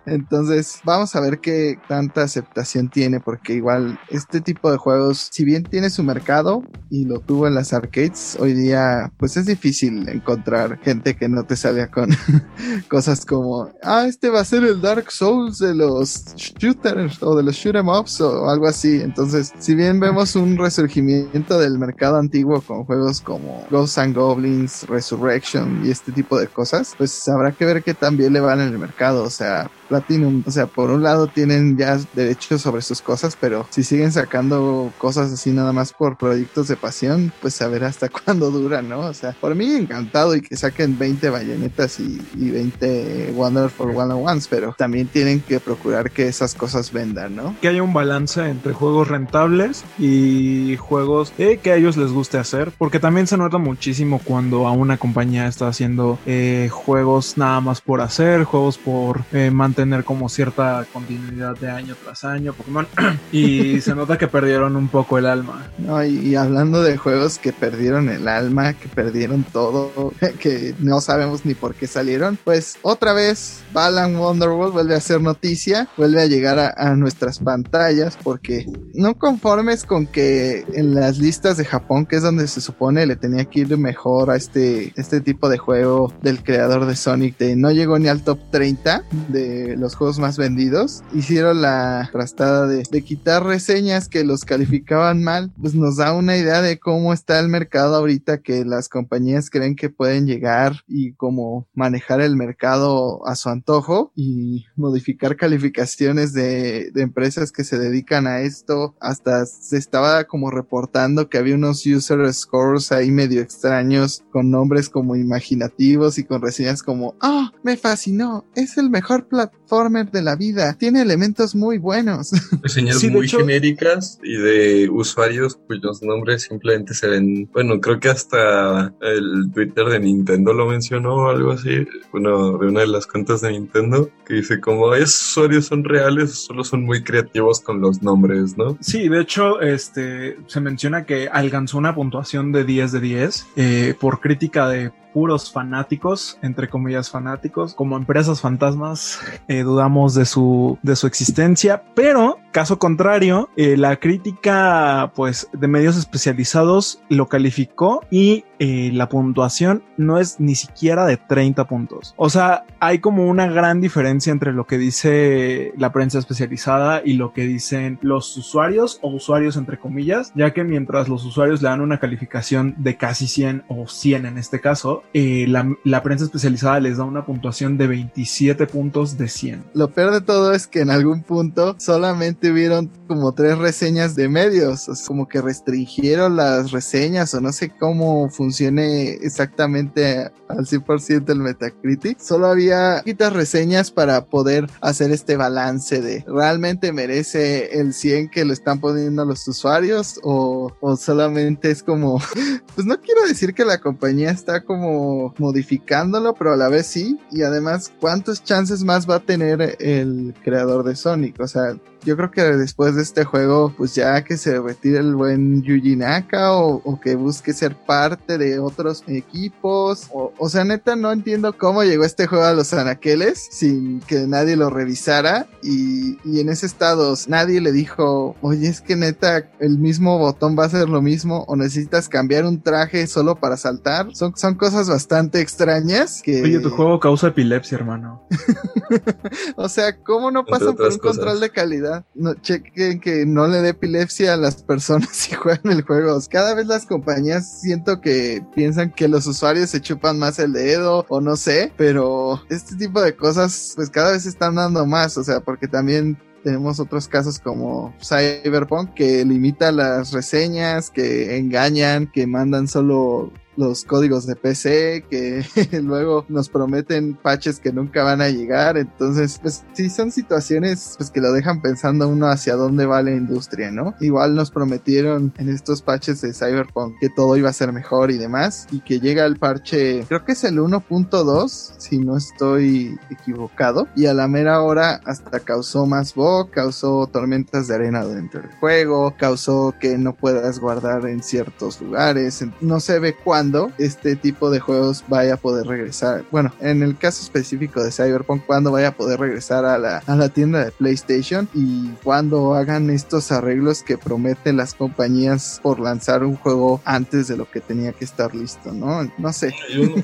[0.05, 5.43] Entonces, vamos a ver qué tanta aceptación tiene, porque igual este tipo de juegos, si
[5.43, 10.07] bien tiene su mercado y lo tuvo en las arcades, hoy día pues es difícil
[10.09, 12.09] encontrar gente que no te salga con
[12.89, 17.43] cosas como, ah, este va a ser el Dark Souls de los shooters o de
[17.43, 19.01] los shoot em ups o algo así.
[19.01, 24.87] Entonces, si bien vemos un resurgimiento del mercado antiguo con juegos como Ghosts and Goblins,
[24.87, 28.69] Resurrection y este tipo de cosas, pues habrá que ver que también le van en
[28.69, 29.23] el mercado.
[29.23, 33.67] O sea, Platinum, o sea, por un lado tienen ya derechos sobre sus cosas, pero
[33.69, 38.09] si siguen sacando cosas así nada más por proyectos de pasión, pues a ver hasta
[38.25, 39.01] cuándo dura, ¿no?
[39.01, 44.13] O sea, por mí encantado y que saquen 20 bayonetas y, y 20 Wonderful One
[44.13, 47.55] on Ones, pero también tienen que procurar que esas cosas vendan, ¿no?
[47.61, 52.71] Que haya un balance entre juegos rentables y juegos que a ellos les guste hacer,
[52.77, 57.81] porque también se nota muchísimo cuando a una compañía está haciendo eh, juegos nada más
[57.81, 62.87] por hacer, juegos por eh, mantener tener como cierta continuidad de año tras año Pokémon
[63.33, 65.67] y se nota que perdieron un poco el alma.
[65.77, 71.43] No, y, hablando de juegos que perdieron el alma, que perdieron todo, que no sabemos
[71.45, 76.27] ni por qué salieron, pues otra vez Balan Wonderworld vuelve a ser noticia, vuelve a
[76.27, 82.17] llegar a, nuestras pantallas porque no conformes con que en las listas de Japón, que
[82.17, 86.13] es donde se supone le tenía que ir mejor a este, este tipo de juego
[86.21, 91.03] del creador de Sonic, no llegó ni al top 30 de los juegos más vendidos,
[91.13, 96.37] hicieron la trastada de, de quitar reseñas que los calificaban mal, pues nos da una
[96.37, 101.13] idea de cómo está el mercado ahorita que las compañías creen que pueden llegar y
[101.13, 107.77] cómo manejar el mercado a su antojo y modificar calificaciones de, de empresas que se
[107.79, 108.95] dedican a esto.
[108.99, 114.89] Hasta se estaba como reportando que había unos user scores ahí medio extraños con nombres
[114.89, 120.35] como imaginativos y con reseñas como, ah, me fascinó, es el mejor platformer de la
[120.35, 122.31] vida, tiene elementos muy buenos.
[122.61, 127.49] Reseñas Sí, muy hecho- genéricas y de usuarios cuyos nombres simplemente se ven.
[127.53, 131.85] Bueno, creo que hasta el Twitter de Nintendo lo mencionó o algo así.
[132.11, 136.33] Bueno, de una de las cuentas de Nintendo que dice como esos usuarios son reales,
[136.45, 138.77] solo son muy creativos con los nombres, ¿no?
[138.81, 143.95] Sí, de hecho, este se menciona que alcanzó una puntuación de 10 de 10 eh,
[143.99, 150.79] por crítica de puros fanáticos, entre comillas fanáticos, como empresas fantasmas, eh, dudamos de su,
[150.81, 158.01] de su existencia, pero caso contrario, eh, la crítica pues de medios especializados lo calificó
[158.09, 162.13] y eh, la puntuación no es ni siquiera de 30 puntos.
[162.17, 167.13] O sea, hay como una gran diferencia entre lo que dice la prensa especializada y
[167.13, 171.69] lo que dicen los usuarios o usuarios entre comillas, ya que mientras los usuarios le
[171.69, 176.79] dan una calificación de casi 100 o 100 en este caso, eh, la, prensa especializada
[176.79, 179.63] les da una puntuación de 27 puntos de 100.
[179.73, 184.27] Lo peor de todo es que en algún punto solamente hubieron como tres reseñas de
[184.27, 191.39] medios, como que restringieron las reseñas o no sé cómo funcione exactamente al 100% el
[191.39, 192.19] Metacritic.
[192.19, 198.45] Solo había poquitas reseñas para poder hacer este balance de realmente merece el 100 que
[198.45, 202.19] lo están poniendo los usuarios o, o solamente es como,
[202.75, 207.17] pues no quiero decir que la compañía está como modificándolo, pero a la vez sí.
[207.31, 211.39] Y además, ¿cuántos chances más va a tener el creador de Sonic?
[211.39, 215.15] O sea, yo creo que después de este juego, pues ya que se retire el
[215.15, 220.07] buen Yuji Naka o, o que busque ser parte de otros equipos.
[220.11, 224.27] O, o sea, neta, no entiendo cómo llegó este juego a los anaqueles sin que
[224.27, 225.47] nadie lo revisara.
[225.61, 230.57] Y, y en ese estado nadie le dijo, oye, es que neta, el mismo botón
[230.57, 234.07] va a ser lo mismo o necesitas cambiar un traje solo para saltar.
[234.13, 236.41] Son, son cosas bastante extrañas que...
[236.41, 238.27] Oye, tu juego causa epilepsia, hermano.
[239.55, 241.92] O sea, ¿cómo no pasan por un control de calidad?
[242.15, 246.17] No, chequen que no le dé epilepsia a las personas si juegan el juego.
[246.29, 251.05] Cada vez las compañías siento que piensan que los usuarios se chupan más el dedo
[251.09, 255.23] o no sé, pero este tipo de cosas pues cada vez están dando más, o
[255.23, 262.27] sea, porque también tenemos otros casos como Cyberpunk que limita las reseñas, que engañan, que
[262.27, 265.45] mandan solo los códigos de PC que
[265.81, 268.77] luego nos prometen patches que nunca van a llegar.
[268.77, 273.11] Entonces pues sí son situaciones pues que lo dejan pensando uno hacia dónde va la
[273.11, 277.71] industria no igual nos prometieron en estos patches de Cyberpunk que todo iba a ser
[277.71, 282.17] mejor y demás y que llega el parche creo que es el 1.2 si no
[282.17, 288.05] estoy equivocado y a la mera hora hasta causó más bug causó tormentas de arena
[288.05, 293.42] dentro del juego causó que no puedas guardar en ciertos lugares no se ve cuándo
[293.77, 296.23] este tipo de juegos vaya a poder regresar.
[296.31, 300.15] Bueno, en el caso específico de Cyberpunk, cuándo vaya a poder regresar a la, a
[300.15, 306.23] la tienda de PlayStation y cuándo hagan estos arreglos que prometen las compañías por lanzar
[306.23, 309.09] un juego antes de lo que tenía que estar listo, ¿no?
[309.17, 309.53] No sé.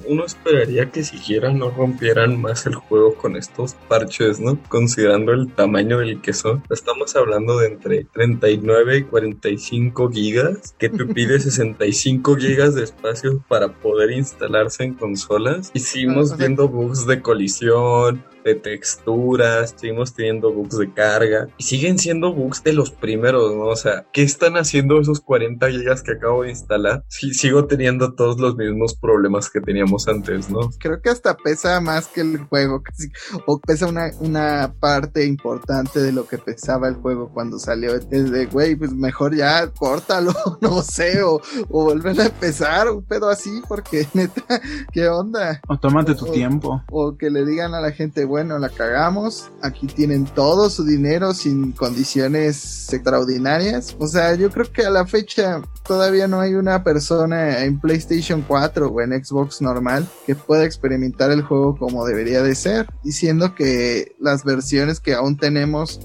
[0.08, 4.60] Uno esperaría que siquiera no rompieran más el juego con estos parches, ¿no?
[4.70, 6.64] Considerando el tamaño del que son.
[6.70, 13.29] Estamos hablando de entre 39 y 45 gigas, que te pide 65 gigas de espacio
[13.48, 15.72] para poder instalarse en consolas.
[15.74, 20.92] Y seguimos Ah, o sea- viendo bugs de colisión, de texturas, seguimos teniendo bugs de
[20.94, 21.48] carga.
[21.58, 23.66] Y siguen siendo bugs de los primeros, ¿no?
[23.66, 27.04] O sea, ¿qué están haciendo esos 40 gigas que acabo de instalar?
[27.08, 30.70] Sí, sigo teniendo todos los mismos problemas que teníamos antes, ¿no?
[30.80, 33.12] Creo que hasta pesa más que el juego, casi-
[33.46, 37.96] o pesa una, una parte importante de lo que pesaba el juego cuando salió.
[37.96, 43.04] Es de, güey, pues mejor ya córtalo, no sé, o, o volver a empezar, un
[43.04, 44.62] pedo así, porque neta,
[44.92, 45.62] ¿qué onda?
[45.68, 46.82] O tómate tu O- tiempo.
[46.92, 51.34] O que le digan a la gente, bueno, la cagamos, aquí tienen todo su dinero
[51.34, 53.96] sin condiciones extraordinarias.
[54.00, 58.44] O sea, yo creo que a la fecha todavía no hay una persona en PlayStation
[58.48, 63.56] 4 o en Xbox normal que pueda experimentar el juego como debería de ser, diciendo
[63.56, 66.00] que las versiones que aún tenemos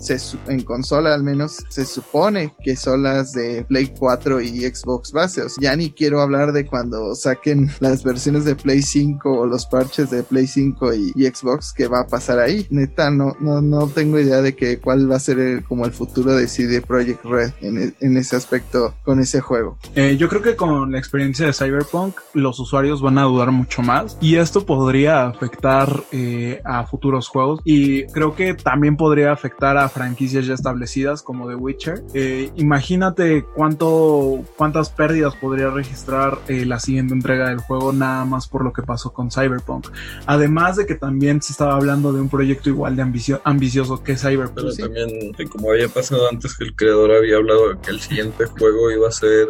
[0.48, 5.42] en consola al menos se supone que son las de Play 4 y Xbox base.
[5.60, 10.08] ya ni quiero hablar de cuando saquen las versiones de Play 5 o los parches
[10.08, 12.64] de Play 5 y, Xbox que va a pasar ahí.
[12.70, 16.36] Neta, no, no, no tengo idea de que cuál va a ser como el futuro
[16.36, 19.78] de CD Projekt Red en, en ese aspecto con ese juego.
[19.96, 23.82] Eh, yo creo que con la experiencia de Cyberpunk los usuarios van a dudar mucho
[23.82, 29.76] más y esto podría afectar eh, a futuros juegos y creo que también podría afectar
[29.76, 32.04] a franquicias ya establecidas como The Witcher.
[32.14, 38.62] Eh, imagínate cuánto, cuántas pérdidas podría registrar la siguiente entrega del juego nada más por
[38.62, 39.88] lo que pasó con Cyberpunk.
[40.26, 43.02] Además de que también se estaba hablando de un proyecto igual de
[43.44, 44.54] ambicioso que Cyberpunk.
[44.54, 48.46] Pero también, como había pasado antes que el creador había hablado de que el siguiente
[48.46, 49.48] juego iba a ser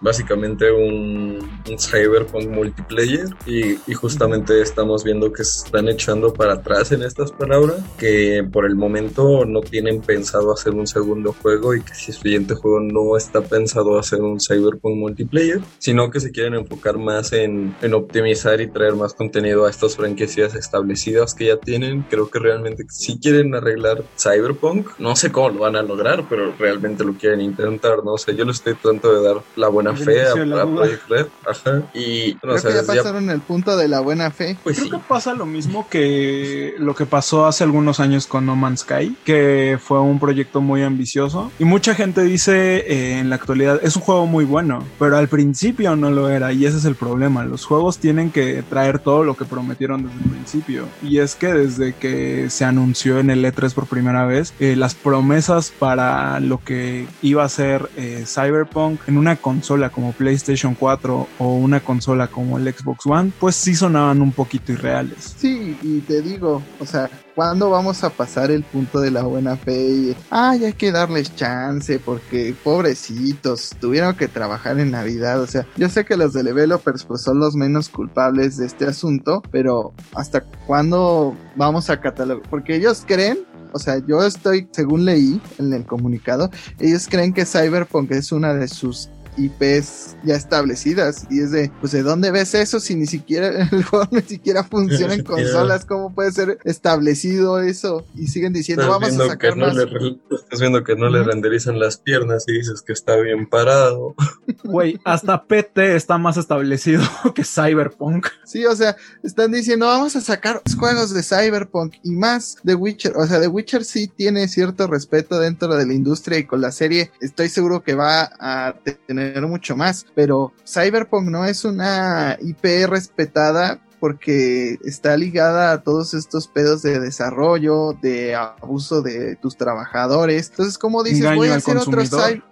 [0.00, 1.38] básicamente un,
[1.78, 7.82] cyberpunk multiplayer y, justamente estamos viendo que se están echando para atrás en estas palabras,
[7.98, 12.18] que por el momento no tienen pensado hacer un segundo juego y que si el
[12.18, 17.32] siguiente juego no está pensado hacer un cyberpunk multiplayer, sino que se quieren enfocar más
[17.32, 21.75] en, en optimizar y traer más contenido a estas franquicias establecidas que ya tienen.
[22.08, 26.54] Creo que realmente si quieren arreglar cyberpunk, no sé cómo lo van a lograr, pero
[26.58, 30.26] realmente lo quieren intentar, no sé, yo lo estoy tratando de dar la buena fe
[30.26, 31.26] a, Project Red.
[31.46, 31.82] Ajá.
[31.94, 34.56] Y Creo que ya pasaron el punto de la buena fe.
[34.62, 38.56] Pues Creo que pasa lo mismo que lo que pasó hace algunos años con No
[38.56, 41.50] Man's Sky, que fue un proyecto muy ambicioso.
[41.58, 45.28] Y mucha gente dice eh, en la actualidad, es un juego muy bueno, pero al
[45.28, 46.52] principio no lo era.
[46.52, 47.44] Y ese es el problema.
[47.44, 50.84] Los juegos tienen que traer todo lo que prometieron desde el principio.
[51.02, 54.94] Y es que desde que se anunció en el E3 por primera vez, eh, las
[54.94, 61.28] promesas para lo que iba a ser eh, Cyberpunk en una consola como PlayStation 4
[61.38, 65.34] o una consola como el Xbox One, pues sí sonaban un poquito irreales.
[65.36, 69.56] Sí, y te digo, o sea, ¿cuándo vamos a pasar el punto de la buena
[69.56, 69.88] fe?
[69.88, 75.40] Y, ay, hay que darles chance porque pobrecitos, tuvieron que trabajar en Navidad.
[75.40, 79.42] O sea, yo sé que los developers pues son los menos culpables de este asunto,
[79.52, 82.48] pero ¿hasta cuándo vamos a catalogar?
[82.50, 87.44] Porque ellos creen o sea, yo estoy, según leí en el comunicado, ellos creen que
[87.44, 92.54] Cyberpunk es una de sus IPs ya establecidas y es de, pues de dónde ves
[92.54, 97.60] eso si ni siquiera el juego ni siquiera funciona en consolas, ¿cómo puede ser establecido
[97.60, 98.06] eso?
[98.14, 99.76] Y siguen diciendo, vamos a sacar más.
[99.76, 104.14] estás viendo que no le renderizan las piernas y dices que está bien parado.
[104.64, 107.02] Güey, hasta PT está más establecido
[107.34, 108.26] que Cyberpunk.
[108.44, 113.16] Sí, o sea, están diciendo, vamos a sacar juegos de Cyberpunk y más de Witcher.
[113.16, 116.72] O sea, The Witcher sí tiene cierto respeto dentro de la industria y con la
[116.72, 118.74] serie estoy seguro que va a
[119.06, 126.14] tener mucho más, pero Cyberpunk no es una IP respetada porque está ligada a todos
[126.14, 130.50] estos pedos de desarrollo, de abuso de tus trabajadores.
[130.50, 132.02] Entonces, ¿cómo dices, voy a hacer otro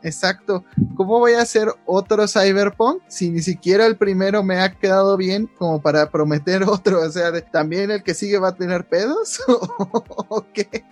[0.03, 0.64] Exacto.
[0.97, 5.51] ¿Cómo voy a hacer otro Cyberpunk si ni siquiera el primero me ha quedado bien
[5.59, 7.01] como para prometer otro?
[7.03, 10.84] O sea, también el que sigue va a tener pedos o qué?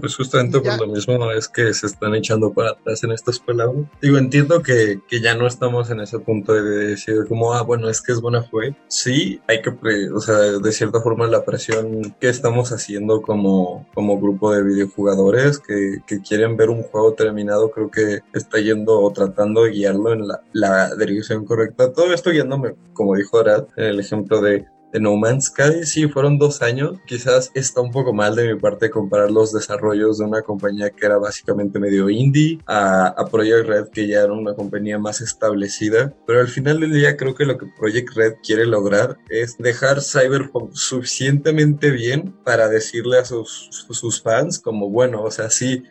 [0.00, 3.86] pues justamente por lo mismo es que se están echando para atrás en estas palabras.
[4.00, 7.88] Digo, entiendo que, que ya no estamos en ese punto de decir como, ah, bueno,
[7.88, 8.74] es que es buena fue.
[8.88, 9.72] Sí, hay que
[10.14, 15.58] o sea, de cierta forma la presión que estamos haciendo como, como grupo de videojugadores
[15.58, 20.12] que, que quieren ver un juego terminado, creo que está yendo o tratando de guiarlo
[20.12, 21.92] en la, la dirección correcta.
[21.92, 26.08] Todo esto guiándome, como dijo Arad, en el ejemplo de de No Man's Sky, sí,
[26.08, 26.98] fueron dos años.
[27.06, 31.06] Quizás está un poco mal de mi parte comparar los desarrollos de una compañía que
[31.06, 36.14] era básicamente medio indie a, a, Project Red, que ya era una compañía más establecida.
[36.26, 40.00] Pero al final del día creo que lo que Project Red quiere lograr es dejar
[40.02, 45.84] Cyberpunk suficientemente bien para decirle a sus, sus fans como, bueno, o sea, sí,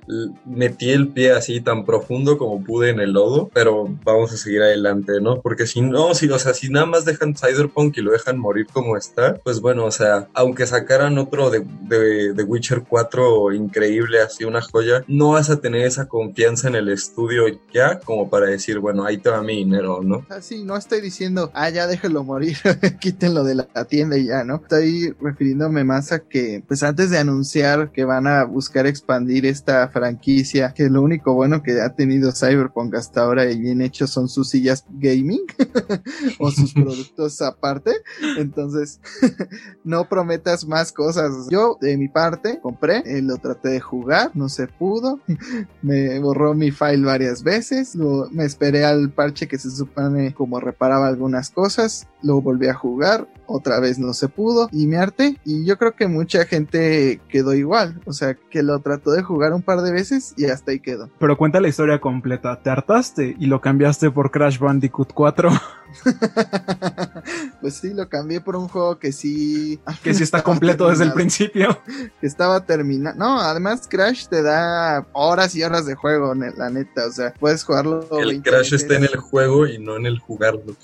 [0.45, 4.61] metí el pie así tan profundo como pude en el lodo, pero vamos a seguir
[4.61, 5.41] adelante, ¿no?
[5.41, 8.67] Porque si no, si, o sea, si nada más dejan Cyberpunk y lo dejan morir
[8.71, 14.45] como está, pues bueno, o sea, aunque sacaran otro de, de, Witcher 4 increíble, así
[14.45, 18.79] una joya, no vas a tener esa confianza en el estudio ya como para decir,
[18.79, 20.25] bueno, ahí te va mi dinero, ¿no?
[20.29, 22.57] Así, no estoy diciendo, ah, ya déjelo morir,
[23.01, 24.55] quítenlo de la tienda y ya, ¿no?
[24.57, 29.89] Estoy refiriéndome más a que, pues antes de anunciar que van a buscar expandir esta
[29.89, 34.29] franquicia, que lo único bueno que ha tenido Cyberpunk hasta ahora y bien hecho son
[34.29, 35.45] sus sillas gaming
[36.39, 37.91] o sus productos aparte,
[38.37, 38.76] entonces
[39.83, 41.47] No prometas más cosas.
[41.49, 45.19] Yo, de mi parte, compré, eh, lo traté de jugar, no se pudo.
[45.81, 47.95] me borró mi file varias veces.
[48.31, 52.07] me esperé al parche que se supone como reparaba algunas cosas.
[52.21, 55.37] Lo volví a jugar, otra vez no se pudo y me harté.
[55.45, 58.01] Y yo creo que mucha gente quedó igual.
[58.05, 61.09] O sea, que lo trató de jugar un par de veces y hasta ahí quedó.
[61.19, 62.61] Pero cuenta la historia completa.
[62.61, 65.49] Te hartaste y lo cambiaste por Crash Bandicoot 4.
[67.61, 69.79] pues sí, lo cambié por un juego que sí.
[70.03, 71.81] Que sí está completo desde el principio.
[72.19, 73.17] Que estaba terminado.
[73.17, 77.07] No, además Crash te da horas y horas de juego, la neta.
[77.07, 78.07] O sea, puedes jugarlo.
[78.19, 80.75] El Crash está en el juego y no en el jugarlo.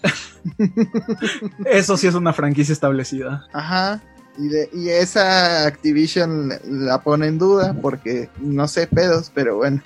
[1.66, 3.46] Eso sí es una franquicia establecida.
[3.54, 4.02] Ajá.
[4.38, 9.82] Y, de, y esa Activision la pone en duda porque no sé pedos, pero bueno.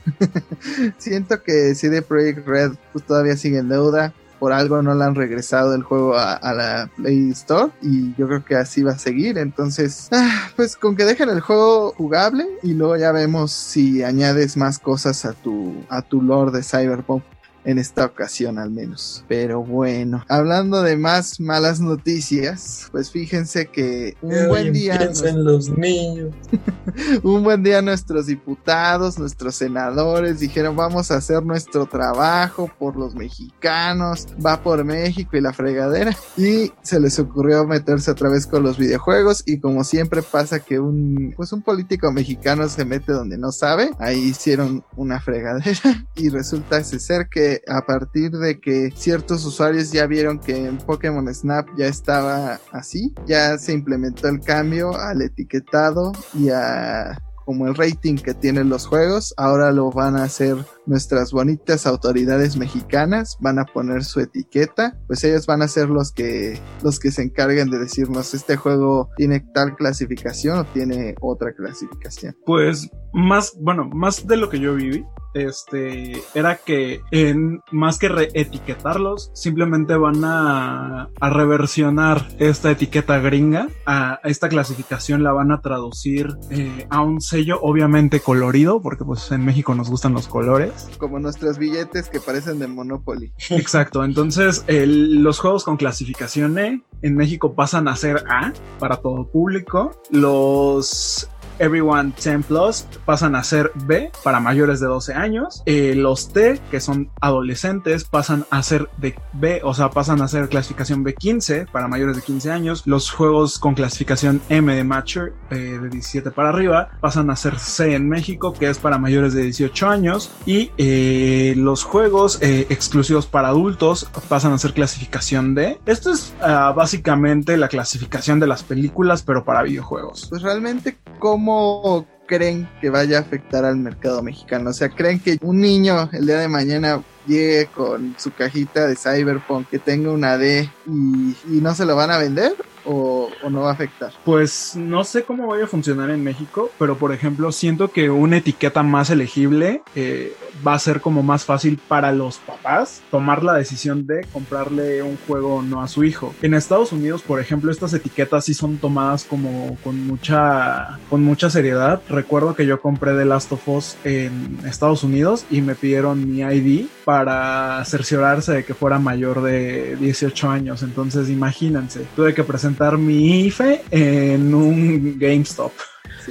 [0.97, 5.15] Siento que CD Projekt Red pues, todavía sigue en deuda por algo no le han
[5.15, 9.37] regresado el juego a, la Play Store y yo creo que así va a seguir.
[9.37, 14.57] Entonces, ah, pues con que dejen el juego jugable y luego ya vemos si añades
[14.57, 17.23] más cosas a tu a tu lore de Cyberpunk
[17.67, 19.25] en esta ocasión al menos.
[19.27, 24.95] Pero bueno, hablando de más malas noticias, pues fíjense que un buen día...
[24.95, 26.33] En los niños.
[27.23, 33.15] un buen día nuestros diputados, nuestros senadores dijeron vamos a hacer nuestro trabajo por los
[33.15, 36.15] mexicanos, va por México y la fregadera.
[36.37, 40.79] Y se les ocurrió meterse otra vez con los videojuegos y como siempre pasa que
[40.79, 46.29] un, pues un político mexicano se mete donde no sabe, ahí hicieron una fregadera y
[46.29, 51.67] resulta ser que a partir de que ciertos usuarios ya vieron que en Pokémon Snap
[51.77, 58.17] ya estaba así, ya se implementó el cambio al etiquetado y a como el rating
[58.17, 63.63] que tienen los juegos, ahora lo van a hacer nuestras bonitas autoridades mexicanas, van a
[63.63, 67.79] poner su etiqueta, pues ellos van a ser los que los que se encarguen de
[67.79, 72.35] decirnos este juego tiene tal clasificación o tiene otra clasificación.
[72.45, 75.05] Pues más, bueno, más de lo que yo viví,
[75.43, 83.69] este, era que en, más que reetiquetarlos, simplemente van a, a reversionar esta etiqueta gringa,
[83.85, 89.31] a, esta clasificación la van a traducir eh, a un sello obviamente colorido, porque pues
[89.31, 90.89] en México nos gustan los colores.
[90.97, 93.33] Como nuestros billetes que parecen de Monopoly.
[93.49, 99.27] Exacto, entonces los juegos con clasificación E en México pasan a ser A para todo
[99.29, 99.91] público.
[100.09, 101.29] Los
[101.59, 105.63] Everyone 10 Plus pasan a ser B para mayores de 12 años.
[105.65, 110.27] Eh, los T, que son adolescentes, pasan a ser de B, o sea, pasan a
[110.27, 112.83] ser clasificación B15 para mayores de 15 años.
[112.85, 117.59] Los juegos con clasificación M de Mature eh, de 17 para arriba pasan a ser
[117.59, 120.31] C en México, que es para mayores de 18 años.
[120.45, 125.79] Y eh, los juegos exclusivos para adultos pasan a ser clasificación D.
[125.85, 130.27] Esto es ah, básicamente la clasificación de las películas, pero para videojuegos.
[130.29, 134.71] Pues realmente, como ¿Cómo creen que vaya a afectar al mercado mexicano?
[134.71, 138.97] O sea, ¿creen que un niño el día de mañana llegue con su cajita de
[138.97, 142.51] Cyberpunk que tenga una D y, no se lo van a vender?
[142.83, 144.11] o, no va a afectar?
[144.25, 148.37] Pues no sé cómo vaya a funcionar en México, pero por ejemplo siento que una
[148.37, 150.35] etiqueta más elegible eh,
[150.65, 155.17] va a ser como más fácil para los papás tomar la decisión de comprarle un
[155.27, 156.33] juego o no a su hijo.
[156.41, 161.49] En Estados Unidos, por ejemplo, estas etiquetas sí son tomadas como con mucha, con mucha
[161.49, 162.01] seriedad.
[162.09, 166.41] Recuerdo que yo compré The Last of Us en Estados Unidos y me pidieron mi
[166.41, 170.83] ID para cerciorarse de que fuera mayor de 18 años.
[170.83, 175.71] Entonces imagínense, tuve que presentar mi IFE en un GameStop.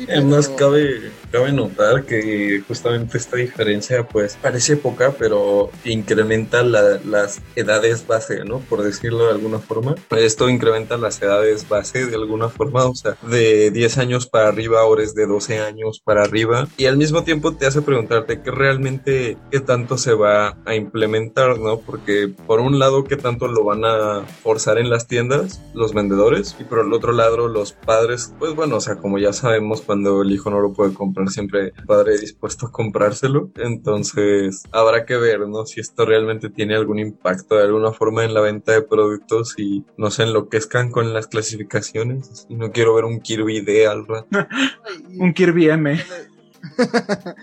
[0.09, 8.07] Además, cabe, cabe notar que justamente esta diferencia, pues, parece poca, pero incrementa las edades
[8.07, 8.61] base, ¿no?
[8.61, 9.94] Por decirlo de alguna forma.
[10.11, 14.80] Esto incrementa las edades base de alguna forma, o sea, de 10 años para arriba,
[14.80, 16.68] ahora es de 12 años para arriba.
[16.76, 21.59] Y al mismo tiempo te hace preguntarte qué realmente, qué tanto se va a implementar,
[21.59, 21.78] ¿no?
[21.80, 26.57] Porque por un lado, qué tanto lo van a forzar en las tiendas, los vendedores,
[26.59, 30.22] y por el otro lado, los padres, pues bueno, o sea, como ya sabemos, cuando
[30.22, 33.51] el hijo no lo puede comprar, siempre el padre dispuesto a comprárselo.
[33.57, 35.64] Entonces, habrá que ver, ¿no?
[35.64, 39.84] Si esto realmente tiene algún impacto de alguna forma en la venta de productos y
[39.97, 42.47] no se enloquezcan con las clasificaciones.
[42.49, 44.28] Y no quiero ver un Kirby D al rato.
[45.18, 45.99] un Kirby M.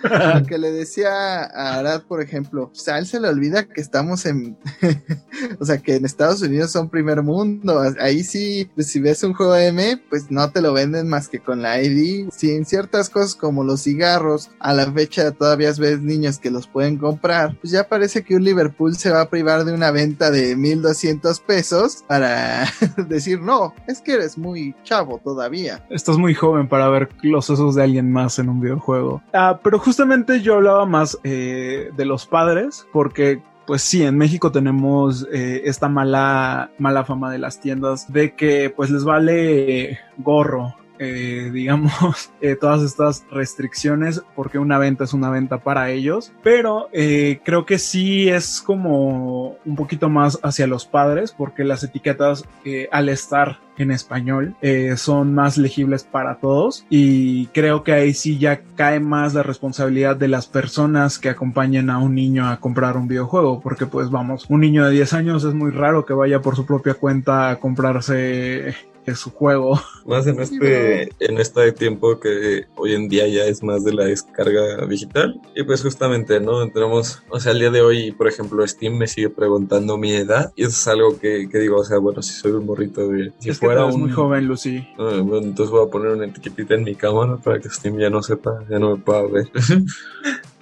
[0.04, 3.82] Lo que le decía a Arad, por ejemplo, pues a él se le olvida que
[3.82, 4.58] estamos en,
[5.60, 7.82] o sea, que en Estados Unidos son primer mundo.
[8.00, 11.40] Ahí sí, pues, si ves un juego M, pues no te lo venden más que
[11.40, 12.30] con la ID.
[12.32, 16.68] Si en ciertas cosas como los cigarros, a la fecha todavía ves niños que los
[16.68, 20.32] pueden comprar, pues ya parece que un Liverpool se va a privar de una venta
[20.32, 22.66] de 1200 pesos para
[23.08, 25.86] decir, no, es que eres muy chavo todavía.
[25.90, 29.13] Estás muy joven para ver los osos de alguien más en un videojuego.
[29.34, 34.52] Ah, pero justamente yo hablaba más eh, de los padres, porque pues sí, en México
[34.52, 40.76] tenemos eh, esta mala, mala fama de las tiendas de que pues les vale gorro
[41.00, 46.32] eh, digamos, eh, todas estas restricciones porque una venta es una venta para ellos.
[46.44, 51.84] Pero eh, creo que sí es como un poquito más hacia los padres porque las
[51.84, 52.44] etiquetas
[52.92, 54.56] al estar en español
[54.96, 60.16] son más legibles para todos y creo que ahí sí ya cae más la responsabilidad
[60.16, 64.46] de las personas que acompañen a un niño a comprar un videojuego porque pues vamos,
[64.50, 67.60] un niño de 10 años es muy raro que vaya por su propia cuenta a
[67.60, 68.76] comprarse
[69.12, 69.80] es su juego.
[70.06, 74.06] Más en este, en este tiempo que hoy en día ya es más de la
[74.06, 75.40] descarga digital.
[75.56, 76.62] Y pues justamente, ¿no?
[76.62, 80.52] Entramos, o sea, al día de hoy, por ejemplo, Steam me sigue preguntando mi edad.
[80.56, 83.32] Y eso es algo que, digo, o sea, bueno, si soy un morrito de...
[83.40, 84.02] Si es fuera un...
[84.02, 84.88] muy joven, Lucy.
[84.98, 88.22] Ah, entonces voy a poner una etiquetita en mi cámara para que Steam ya no
[88.22, 89.50] sepa, ya no me pueda ver.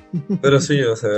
[0.42, 1.10] Pero sí, o sea,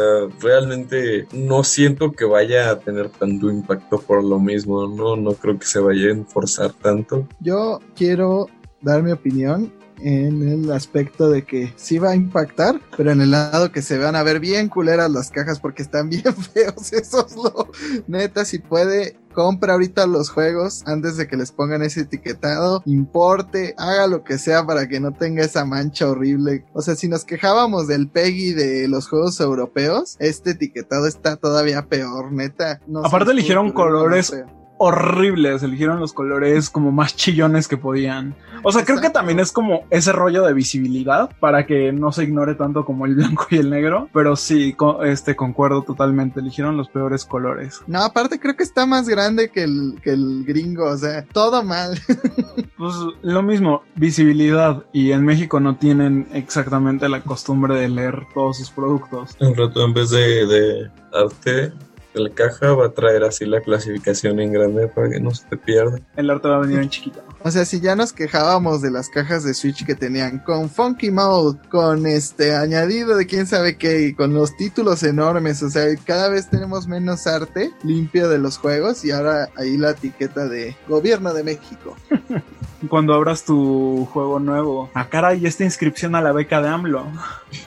[0.42, 5.58] realmente no siento que vaya a tener tanto impacto por lo mismo, no, no creo
[5.58, 7.28] que se vaya a enforzar tanto.
[7.40, 8.48] Yo quiero
[8.82, 9.72] dar mi opinión
[10.04, 13.98] en el aspecto de que sí va a impactar, pero en el lado que se
[13.98, 16.24] van a ver bien culeras las cajas porque están bien
[16.54, 17.70] feos esos lo
[18.08, 23.76] neta si puede compra ahorita los juegos antes de que les pongan ese etiquetado, importe,
[23.78, 26.66] haga lo que sea para que no tenga esa mancha horrible.
[26.74, 31.88] O sea, si nos quejábamos del Peggy de los juegos europeos, este etiquetado está todavía
[31.88, 32.80] peor, neta.
[33.04, 34.34] Aparte eligieron colores
[34.78, 38.36] horribles, eligieron los colores como más chillones que podían.
[38.64, 42.24] O sea, creo que también es como ese rollo de visibilidad para que no se
[42.24, 46.90] ignore tanto como el blanco y el negro, pero sí, este concuerdo totalmente, eligieron los
[46.90, 47.82] peores colores.
[47.88, 51.64] No, aparte creo que está más grande que el, que el gringo, o sea, todo
[51.64, 52.00] mal.
[52.78, 58.58] pues lo mismo, visibilidad y en México no tienen exactamente la costumbre de leer todos
[58.58, 59.36] sus productos.
[59.40, 61.74] Un rato en vez de, de arte
[62.20, 65.58] la caja va a traer así la clasificación en grande para que no se te
[65.58, 66.00] pierda.
[66.16, 67.22] El arte va a venir en chiquito.
[67.42, 71.12] O sea, si ya nos quejábamos de las cajas de Switch que tenían con Funky
[71.12, 75.86] Mode, con este añadido de quién sabe qué, y con los títulos enormes, o sea,
[76.06, 80.76] cada vez tenemos menos arte limpio de los juegos y ahora ahí la etiqueta de
[80.88, 81.98] Gobierno de México.
[82.90, 86.68] Cuando abras tu juego nuevo, a ah, cara y esta inscripción a la beca de
[86.68, 87.06] AMLO.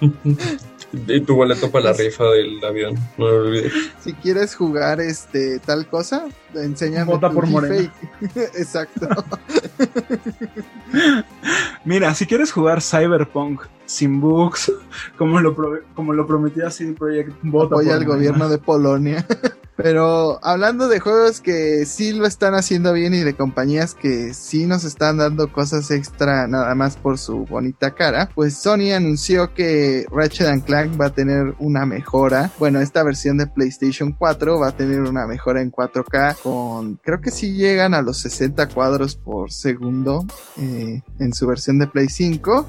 [0.93, 3.73] Y tu boleto para la rifa del avión, no lo olvides.
[4.01, 7.93] Si quieres jugar este tal cosa, enséñame Vota por Morena.
[8.55, 9.07] Exacto.
[11.85, 14.73] Mira, si quieres jugar Cyberpunk sin bugs,
[15.17, 15.57] como lo,
[15.95, 19.27] como lo prometía CD Projekt, vota Apoya al gobierno de Polonia.
[19.77, 24.67] Pero hablando de juegos que sí lo están haciendo bien y de compañías que sí
[24.67, 30.07] nos están dando cosas extra nada más por su bonita cara, pues Sony anunció que
[30.11, 32.51] Ratchet Clank va a tener una mejora.
[32.59, 37.21] Bueno, esta versión de PlayStation 4 va a tener una mejora en 4K con, creo
[37.21, 40.25] que sí llegan a los 60 cuadros por segundo
[40.57, 42.67] eh, en su versión de Play 5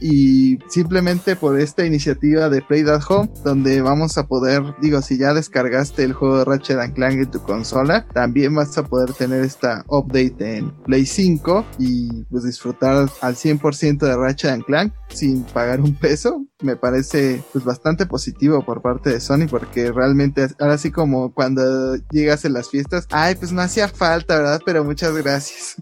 [0.00, 5.16] y simplemente por esta iniciativa de Play at Home donde vamos a poder, digo, si
[5.18, 9.84] ya descargaste el juego Ratchet Clank en tu consola, también vas a poder tener esta
[9.88, 15.94] update en Play 5 y pues disfrutar al 100% de Ratchet Clank sin pagar un
[15.94, 16.44] peso.
[16.62, 21.96] Me parece pues bastante positivo por parte de Sony porque realmente ahora sí como cuando
[22.10, 24.60] llegas en las fiestas, ay pues no hacía falta, ¿verdad?
[24.64, 25.76] Pero muchas gracias.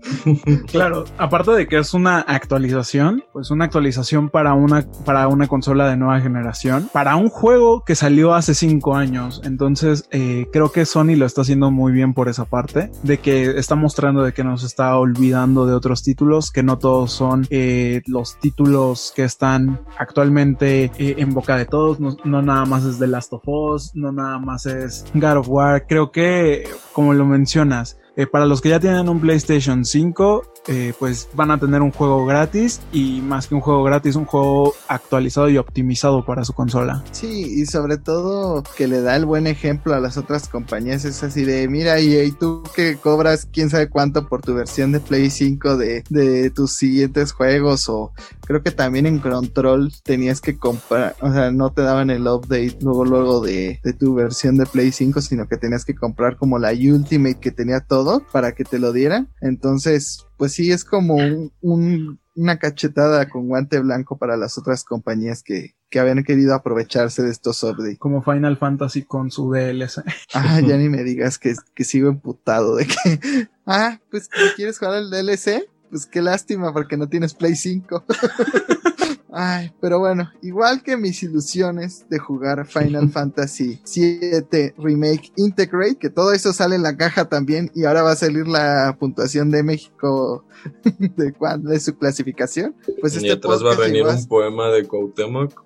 [0.70, 5.88] claro, aparte de que es una actualización, pues una actualización para una, para una consola
[5.88, 9.40] de nueva generación, para un juego que salió hace 5 años.
[9.44, 13.58] Entonces, eh, creo que Sony lo está haciendo muy bien por esa parte, de que
[13.58, 18.02] está mostrando de que nos está olvidando de otros títulos, que no todos son eh,
[18.06, 22.98] los títulos que están actualmente eh, en boca de todos, no, no nada más es
[22.98, 25.86] The Last of Us, no nada más es God of War.
[25.86, 27.98] Creo que, como lo mencionas,
[28.30, 32.24] para los que ya tienen un PlayStation 5, eh, pues van a tener un juego
[32.24, 37.02] gratis y más que un juego gratis, un juego actualizado y optimizado para su consola.
[37.10, 41.22] Sí, y sobre todo que le da el buen ejemplo a las otras compañías, es
[41.22, 45.30] así de, mira, y tú que cobras quién sabe cuánto por tu versión de Play
[45.30, 48.12] 5 de, de tus siguientes juegos o
[48.46, 52.78] creo que también en Control tenías que comprar, o sea, no te daban el update
[52.80, 56.58] luego luego de, de tu versión de Play 5, sino que tenías que comprar como
[56.58, 59.28] la Ultimate que tenía todo para que te lo dieran.
[59.40, 61.14] Entonces, pues sí, es como
[61.60, 67.22] un, una cachetada con guante blanco para las otras compañías que, que habían querido aprovecharse
[67.22, 68.00] de estos updates.
[68.00, 70.02] Como Final Fantasy con su DLC.
[70.34, 74.96] Ah, ya ni me digas que, que sigo emputado de que, ah, pues quieres jugar
[74.96, 78.04] el DLC, pues qué lástima porque no tienes Play 5.
[79.34, 86.10] Ay, pero bueno, igual que mis ilusiones de jugar Final Fantasy 7 Remake Integrate, que
[86.10, 89.62] todo eso sale en la caja también y ahora va a salir la puntuación de
[89.62, 90.44] México
[91.16, 92.74] de cuándo de su clasificación.
[93.00, 95.62] Pues y este atrás va a venir un poema de Cuauhtémoc.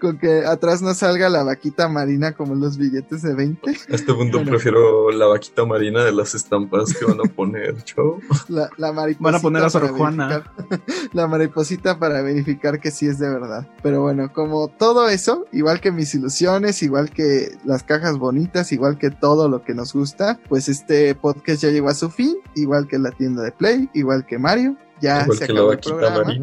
[0.00, 3.70] Con que atrás no salga la vaquita marina como los billetes de 20.
[3.70, 7.43] A este punto prefiero la vaquita marina de las estampas que van a poner,
[8.48, 10.44] La, la Van a poner a Sor Juana.
[11.12, 13.66] la mariposita para verificar que sí es de verdad.
[13.82, 18.98] Pero bueno, como todo eso, igual que mis ilusiones, igual que las cajas bonitas, igual
[18.98, 22.88] que todo lo que nos gusta, pues este podcast ya llegó a su fin, igual
[22.88, 26.34] que la tienda de Play, igual que Mario ya se acabó el programa.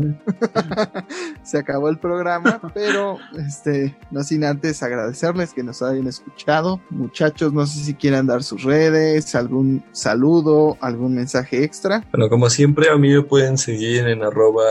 [1.44, 6.80] se acabó el programa, pero este, no sin antes agradecerles que nos hayan escuchado.
[6.90, 12.06] Muchachos, no sé si quieran dar sus redes, algún saludo, algún mensaje extra.
[12.12, 14.64] Bueno, como siempre, a mí me pueden seguir en arroba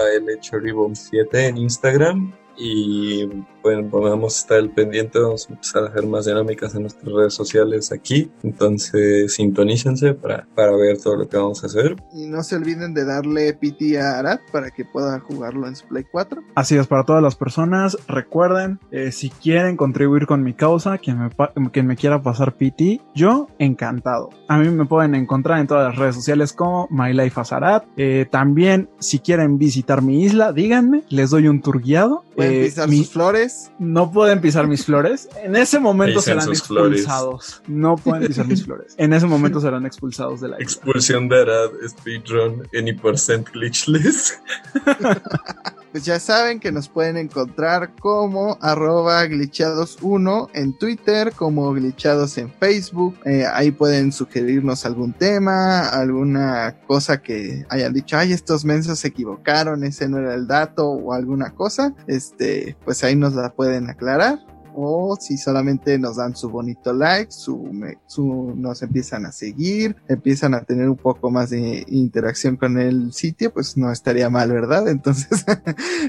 [0.93, 3.29] 7 en Instagram y
[3.63, 7.13] bueno, vamos a estar al pendiente, vamos a empezar a hacer más dinámicas en nuestras
[7.13, 11.97] redes sociales aquí, entonces sintonícense para, para ver todo lo que vamos a hacer.
[12.13, 15.87] Y no se olviden de darle PT a Arad para que pueda jugarlo en su
[15.87, 16.43] Play 4.
[16.55, 21.19] Así es, para todas las personas, recuerden, eh, si quieren contribuir con mi causa, quien
[21.19, 21.31] me,
[21.71, 24.31] quien me quiera pasar PT, yo encantado.
[24.49, 27.83] A mí me pueden encontrar en todas las redes sociales como My Life as Arad.
[27.97, 32.25] Eh, también, si quieren visitar mi isla, díganme, les doy un tour guiado.
[32.35, 33.50] Pueden pisar mis flores.
[33.79, 35.29] No pueden pisar mis flores.
[35.43, 37.63] En ese momento serán expulsados.
[37.67, 38.95] No pueden pisar mis flores.
[38.99, 44.39] En ese momento serán expulsados de la Expulsión de Arad, speedrun, any percent glitchless.
[45.93, 52.53] pues ya saben que nos pueden encontrar como arroba glitchados1 en Twitter, como glitchados en
[52.53, 53.19] Facebook.
[53.25, 59.09] Eh, ahí pueden sugerirnos algún tema, alguna cosa que hayan dicho, ay, estos mensos se
[59.09, 61.93] equivocaron, ese no era el dato o alguna cosa.
[62.07, 64.39] Este, pues ahí nos la pueden aclarar
[64.75, 67.71] o si solamente nos dan su bonito like, su,
[68.07, 73.13] su, nos empiezan a seguir, empiezan a tener un poco más de interacción con el
[73.13, 74.89] sitio, pues no estaría mal, ¿verdad?
[75.01, 75.45] Entonces,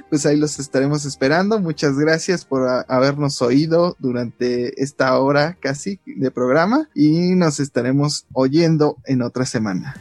[0.09, 1.59] pues ahí los estaremos esperando.
[1.59, 8.97] Muchas gracias por habernos oído durante esta hora casi de programa y nos estaremos oyendo
[9.05, 9.95] en otra semana.